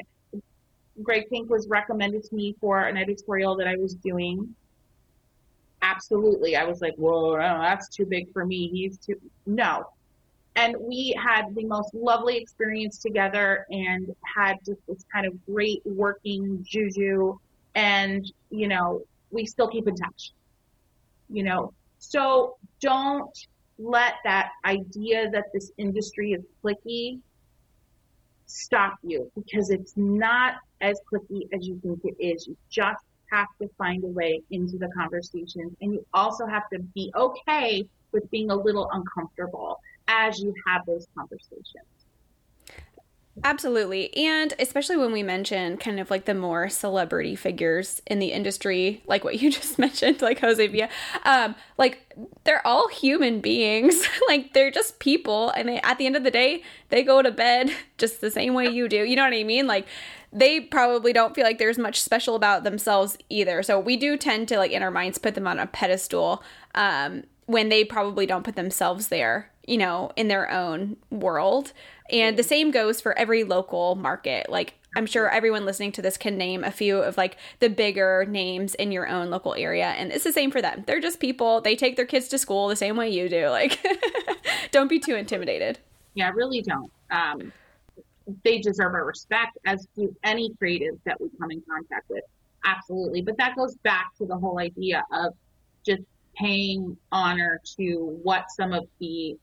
Greg 1.01 1.29
Finck 1.31 1.47
was 1.47 1.67
recommended 1.67 2.23
to 2.25 2.35
me 2.35 2.55
for 2.59 2.83
an 2.83 2.97
editorial 2.97 3.55
that 3.57 3.67
I 3.67 3.75
was 3.77 3.95
doing? 3.95 4.53
Absolutely. 5.81 6.55
I 6.55 6.65
was 6.65 6.81
like, 6.81 6.95
whoa, 6.95 7.37
that's 7.37 7.87
too 7.89 8.05
big 8.05 8.31
for 8.33 8.45
me. 8.45 8.67
He's 8.67 8.97
too, 8.97 9.15
no. 9.45 9.85
And 10.55 10.75
we 10.77 11.17
had 11.17 11.55
the 11.55 11.63
most 11.63 11.93
lovely 11.93 12.35
experience 12.35 12.97
together 12.97 13.65
and 13.71 14.13
had 14.35 14.57
just 14.65 14.79
this 14.87 15.05
kind 15.11 15.25
of 15.25 15.33
great 15.45 15.81
working 15.85 16.65
juju 16.67 17.37
and 17.75 18.31
you 18.49 18.67
know 18.67 19.01
we 19.31 19.45
still 19.45 19.67
keep 19.67 19.87
in 19.87 19.95
touch 19.95 20.31
you 21.29 21.43
know 21.43 21.71
so 21.99 22.57
don't 22.81 23.47
let 23.79 24.15
that 24.25 24.51
idea 24.65 25.29
that 25.31 25.45
this 25.53 25.71
industry 25.77 26.33
is 26.33 26.43
clicky 26.63 27.19
stop 28.45 28.97
you 29.03 29.31
because 29.35 29.69
it's 29.69 29.93
not 29.95 30.55
as 30.81 30.99
clicky 31.11 31.47
as 31.53 31.67
you 31.67 31.79
think 31.81 31.99
it 32.03 32.15
is. 32.19 32.47
You 32.47 32.57
just 32.69 33.03
have 33.31 33.47
to 33.61 33.69
find 33.77 34.03
a 34.03 34.07
way 34.07 34.41
into 34.51 34.77
the 34.77 34.89
conversations 34.89 35.73
and 35.81 35.93
you 35.93 36.05
also 36.13 36.45
have 36.45 36.67
to 36.73 36.79
be 36.79 37.11
okay 37.15 37.85
with 38.11 38.29
being 38.31 38.49
a 38.49 38.55
little 38.55 38.89
uncomfortable 38.91 39.79
as 40.07 40.39
you 40.39 40.53
have 40.67 40.85
those 40.85 41.07
conversations 41.15 41.85
Absolutely. 43.43 44.15
And 44.15 44.53
especially 44.59 44.97
when 44.97 45.11
we 45.11 45.23
mention 45.23 45.77
kind 45.77 45.99
of 45.99 46.11
like 46.11 46.25
the 46.25 46.33
more 46.33 46.67
celebrity 46.69 47.35
figures 47.35 48.01
in 48.05 48.19
the 48.19 48.31
industry, 48.31 49.01
like 49.07 49.23
what 49.23 49.41
you 49.41 49.51
just 49.59 49.79
mentioned, 49.79 50.21
like 50.21 50.39
Jose 50.39 50.65
Villa, 50.67 50.89
um, 51.23 51.55
like 51.77 52.13
they're 52.43 52.65
all 52.65 52.87
human 52.89 53.39
beings. 53.39 54.05
like 54.27 54.53
they're 54.53 54.71
just 54.71 54.99
people. 54.99 55.51
And 55.51 55.69
they, 55.69 55.79
at 55.81 55.97
the 55.97 56.05
end 56.05 56.15
of 56.15 56.23
the 56.23 56.31
day, 56.31 56.63
they 56.89 57.03
go 57.03 57.21
to 57.21 57.31
bed 57.31 57.71
just 57.97 58.21
the 58.21 58.31
same 58.31 58.53
way 58.53 58.67
you 58.67 58.89
do. 58.89 59.03
You 59.03 59.15
know 59.15 59.23
what 59.23 59.33
I 59.33 59.43
mean? 59.43 59.67
Like 59.67 59.87
they 60.31 60.59
probably 60.59 61.13
don't 61.13 61.33
feel 61.33 61.43
like 61.43 61.57
there's 61.57 61.79
much 61.79 62.01
special 62.01 62.35
about 62.35 62.63
themselves 62.63 63.17
either. 63.29 63.63
So 63.63 63.79
we 63.79 63.97
do 63.97 64.17
tend 64.17 64.47
to 64.49 64.57
like 64.57 64.71
in 64.71 64.83
our 64.83 64.91
minds 64.91 65.17
put 65.17 65.35
them 65.35 65.47
on 65.47 65.59
a 65.59 65.67
pedestal 65.67 66.43
um, 66.75 67.23
when 67.45 67.69
they 67.69 67.83
probably 67.83 68.25
don't 68.25 68.43
put 68.43 68.55
themselves 68.55 69.07
there, 69.07 69.49
you 69.65 69.77
know, 69.77 70.11
in 70.15 70.27
their 70.27 70.51
own 70.51 70.97
world. 71.09 71.73
And 72.11 72.37
the 72.37 72.43
same 72.43 72.71
goes 72.71 73.01
for 73.01 73.17
every 73.17 73.43
local 73.43 73.95
market. 73.95 74.49
Like 74.49 74.75
I'm 74.95 75.05
sure 75.05 75.29
everyone 75.29 75.65
listening 75.65 75.91
to 75.93 76.01
this 76.01 76.17
can 76.17 76.37
name 76.37 76.63
a 76.63 76.71
few 76.71 76.97
of 76.97 77.17
like 77.17 77.37
the 77.59 77.69
bigger 77.69 78.25
names 78.27 78.75
in 78.75 78.91
your 78.91 79.07
own 79.07 79.29
local 79.29 79.53
area 79.53 79.89
and 79.89 80.11
it's 80.11 80.23
the 80.23 80.33
same 80.33 80.51
for 80.51 80.61
them. 80.61 80.83
They're 80.87 80.99
just 80.99 81.19
people. 81.19 81.61
They 81.61 81.75
take 81.75 81.95
their 81.95 82.05
kids 82.05 82.27
to 82.29 82.37
school 82.37 82.67
the 82.67 82.75
same 82.75 82.97
way 82.97 83.09
you 83.09 83.29
do. 83.29 83.49
Like 83.49 83.79
don't 84.71 84.87
be 84.87 84.99
too 84.99 85.15
intimidated. 85.15 85.79
Yeah, 86.15 86.31
really 86.31 86.61
don't. 86.61 86.91
Um, 87.11 87.53
they 88.43 88.59
deserve 88.59 88.93
our 88.93 89.05
respect 89.05 89.57
as 89.65 89.87
do 89.95 90.15
any 90.23 90.51
creatives 90.61 90.99
that 91.05 91.19
we 91.19 91.29
come 91.39 91.51
in 91.51 91.61
contact 91.69 92.09
with. 92.09 92.23
Absolutely. 92.65 93.21
But 93.21 93.37
that 93.37 93.55
goes 93.55 93.75
back 93.77 94.15
to 94.17 94.25
the 94.25 94.37
whole 94.37 94.59
idea 94.59 95.03
of 95.11 95.33
just 95.85 96.03
paying 96.35 96.97
honor 97.11 97.61
to 97.77 98.19
what 98.23 98.45
some 98.51 98.73
of 98.73 98.87
the 98.99 99.37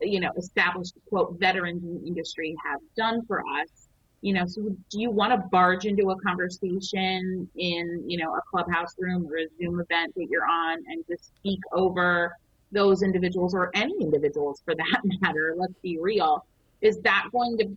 you 0.00 0.20
know, 0.20 0.30
established 0.36 0.94
quote 1.08 1.38
veterans 1.38 1.82
in 1.82 2.00
the 2.00 2.06
industry 2.06 2.54
have 2.64 2.80
done 2.96 3.24
for 3.26 3.40
us. 3.60 3.88
You 4.20 4.34
know, 4.34 4.46
so 4.46 4.62
do 4.90 5.00
you 5.00 5.10
want 5.10 5.32
to 5.32 5.48
barge 5.48 5.84
into 5.84 6.10
a 6.10 6.20
conversation 6.20 7.48
in, 7.56 8.04
you 8.06 8.18
know, 8.18 8.34
a 8.34 8.40
clubhouse 8.50 8.94
room 8.98 9.28
or 9.28 9.38
a 9.38 9.46
Zoom 9.58 9.80
event 9.80 10.14
that 10.16 10.26
you're 10.28 10.46
on 10.46 10.78
and 10.88 11.04
just 11.08 11.26
speak 11.36 11.60
over 11.72 12.34
those 12.72 13.02
individuals 13.02 13.54
or 13.54 13.70
any 13.74 13.94
individuals 14.00 14.60
for 14.64 14.74
that 14.74 15.00
matter? 15.20 15.54
Let's 15.56 15.78
be 15.82 15.98
real. 15.98 16.44
Is 16.80 16.98
that 17.00 17.28
going 17.32 17.58
to 17.58 17.76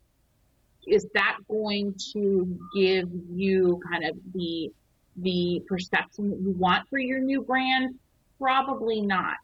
is 0.88 1.08
that 1.14 1.38
going 1.48 1.94
to 2.14 2.60
give 2.76 3.10
you 3.30 3.80
kind 3.90 4.04
of 4.04 4.18
the 4.34 4.72
the 5.18 5.62
perception 5.68 6.30
that 6.30 6.40
you 6.40 6.52
want 6.52 6.88
for 6.90 6.98
your 6.98 7.20
new 7.20 7.42
brand? 7.42 7.96
Probably 8.40 9.02
not. 9.02 9.38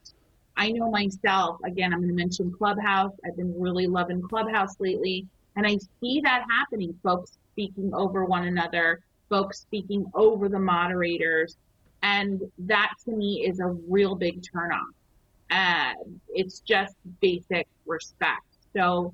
I 0.57 0.71
know 0.71 0.89
myself, 0.89 1.57
again, 1.63 1.93
I'm 1.93 1.99
going 1.99 2.09
to 2.09 2.15
mention 2.15 2.51
Clubhouse. 2.51 3.11
I've 3.25 3.37
been 3.37 3.53
really 3.59 3.85
loving 3.85 4.21
Clubhouse 4.21 4.75
lately. 4.79 5.27
And 5.55 5.67
I 5.67 5.77
see 6.01 6.19
that 6.21 6.43
happening 6.49 6.97
folks 7.03 7.37
speaking 7.53 7.91
over 7.93 8.25
one 8.25 8.47
another, 8.47 8.99
folks 9.29 9.61
speaking 9.61 10.05
over 10.15 10.49
the 10.49 10.59
moderators. 10.59 11.55
And 12.01 12.41
that 12.59 12.91
to 13.05 13.11
me 13.11 13.45
is 13.47 13.59
a 13.59 13.67
real 13.87 14.15
big 14.15 14.41
turnoff. 14.41 14.81
Uh, 15.49 15.93
it's 16.29 16.59
just 16.61 16.95
basic 17.21 17.67
respect. 17.85 18.41
So 18.75 19.13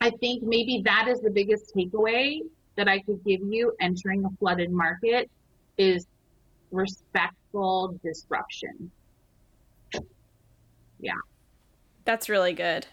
I 0.00 0.10
think 0.10 0.42
maybe 0.42 0.82
that 0.86 1.06
is 1.08 1.20
the 1.20 1.30
biggest 1.30 1.72
takeaway 1.76 2.40
that 2.76 2.88
I 2.88 3.00
could 3.00 3.22
give 3.24 3.40
you 3.42 3.74
entering 3.80 4.24
a 4.24 4.30
flooded 4.38 4.70
market 4.70 5.30
is 5.76 6.06
respectful 6.70 7.98
disruption. 8.02 8.90
Yeah. 11.00 11.14
That's 12.04 12.28
really 12.28 12.52
good. 12.52 12.86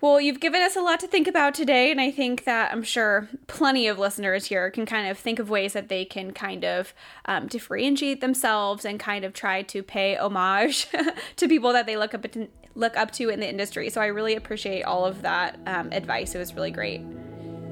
Well, 0.00 0.20
you've 0.20 0.40
given 0.40 0.60
us 0.60 0.76
a 0.76 0.82
lot 0.82 1.00
to 1.00 1.06
think 1.06 1.26
about 1.26 1.54
today, 1.54 1.90
and 1.90 1.98
I 1.98 2.10
think 2.10 2.44
that 2.44 2.70
I'm 2.72 2.82
sure 2.82 3.26
plenty 3.46 3.86
of 3.86 3.98
listeners 3.98 4.44
here 4.44 4.70
can 4.70 4.84
kind 4.84 5.08
of 5.08 5.16
think 5.16 5.38
of 5.38 5.48
ways 5.48 5.72
that 5.72 5.88
they 5.88 6.04
can 6.04 6.32
kind 6.32 6.62
of 6.62 6.92
um, 7.24 7.46
differentiate 7.46 8.20
themselves 8.20 8.84
and 8.84 9.00
kind 9.00 9.24
of 9.24 9.32
try 9.32 9.62
to 9.62 9.82
pay 9.82 10.16
homage 10.16 10.88
to 11.36 11.48
people 11.48 11.72
that 11.72 11.86
they 11.86 11.96
look 11.96 12.12
up 12.12 12.30
to, 12.32 12.48
look 12.74 12.94
up 12.98 13.12
to 13.12 13.30
in 13.30 13.40
the 13.40 13.48
industry. 13.48 13.88
So 13.88 14.02
I 14.02 14.06
really 14.08 14.34
appreciate 14.34 14.82
all 14.82 15.06
of 15.06 15.22
that 15.22 15.58
um, 15.66 15.90
advice. 15.90 16.34
It 16.34 16.38
was 16.38 16.52
really 16.52 16.70
great. 16.70 17.00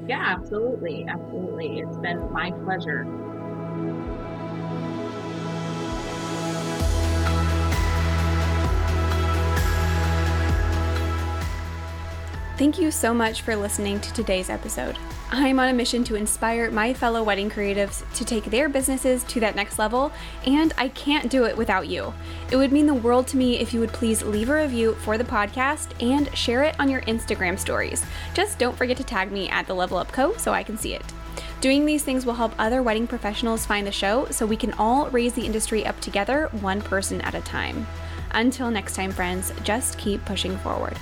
Yeah, 0.07 0.23
absolutely, 0.25 1.05
absolutely. 1.07 1.81
It's 1.81 1.97
been 1.97 2.31
my 2.31 2.49
pleasure. 2.65 3.03
Thank 12.63 12.79
you 12.79 12.91
so 12.91 13.13
much 13.13 13.41
for 13.41 13.57
listening 13.57 13.99
to 13.99 14.13
today's 14.13 14.49
episode. 14.49 14.97
I'm 15.31 15.59
on 15.59 15.67
a 15.67 15.73
mission 15.73 16.05
to 16.05 16.15
inspire 16.15 16.71
my 16.71 16.93
fellow 16.93 17.21
wedding 17.21 17.49
creatives 17.49 18.09
to 18.13 18.23
take 18.23 18.45
their 18.45 18.69
businesses 18.69 19.25
to 19.25 19.41
that 19.41 19.57
next 19.57 19.79
level, 19.79 20.13
and 20.47 20.71
I 20.77 20.87
can't 20.87 21.29
do 21.29 21.43
it 21.43 21.57
without 21.57 21.89
you. 21.89 22.13
It 22.51 22.55
would 22.55 22.71
mean 22.71 22.85
the 22.85 22.93
world 22.93 23.27
to 23.27 23.37
me 23.37 23.59
if 23.59 23.73
you 23.73 23.81
would 23.81 23.91
please 23.91 24.23
leave 24.23 24.49
a 24.49 24.61
review 24.61 24.93
for 24.93 25.17
the 25.17 25.25
podcast 25.25 25.89
and 26.01 26.33
share 26.37 26.63
it 26.63 26.79
on 26.79 26.87
your 26.87 27.01
Instagram 27.01 27.59
stories. 27.59 28.01
Just 28.33 28.59
don't 28.59 28.77
forget 28.77 28.95
to 28.95 29.03
tag 29.03 29.29
me 29.29 29.49
at 29.49 29.67
the 29.67 29.73
Level 29.73 29.97
Up 29.97 30.13
Co 30.13 30.37
so 30.37 30.53
I 30.53 30.63
can 30.63 30.77
see 30.77 30.93
it. 30.93 31.03
Doing 31.59 31.85
these 31.85 32.05
things 32.05 32.25
will 32.25 32.35
help 32.35 32.53
other 32.57 32.81
wedding 32.81 33.07
professionals 33.07 33.65
find 33.65 33.85
the 33.85 33.91
show 33.91 34.27
so 34.31 34.45
we 34.45 34.55
can 34.55 34.71
all 34.75 35.09
raise 35.09 35.33
the 35.33 35.45
industry 35.45 35.85
up 35.85 35.99
together, 35.99 36.47
one 36.61 36.81
person 36.81 37.19
at 37.23 37.35
a 37.35 37.41
time. 37.41 37.85
Until 38.31 38.71
next 38.71 38.95
time, 38.95 39.11
friends, 39.11 39.51
just 39.63 39.97
keep 39.97 40.23
pushing 40.23 40.57
forward. 40.59 40.97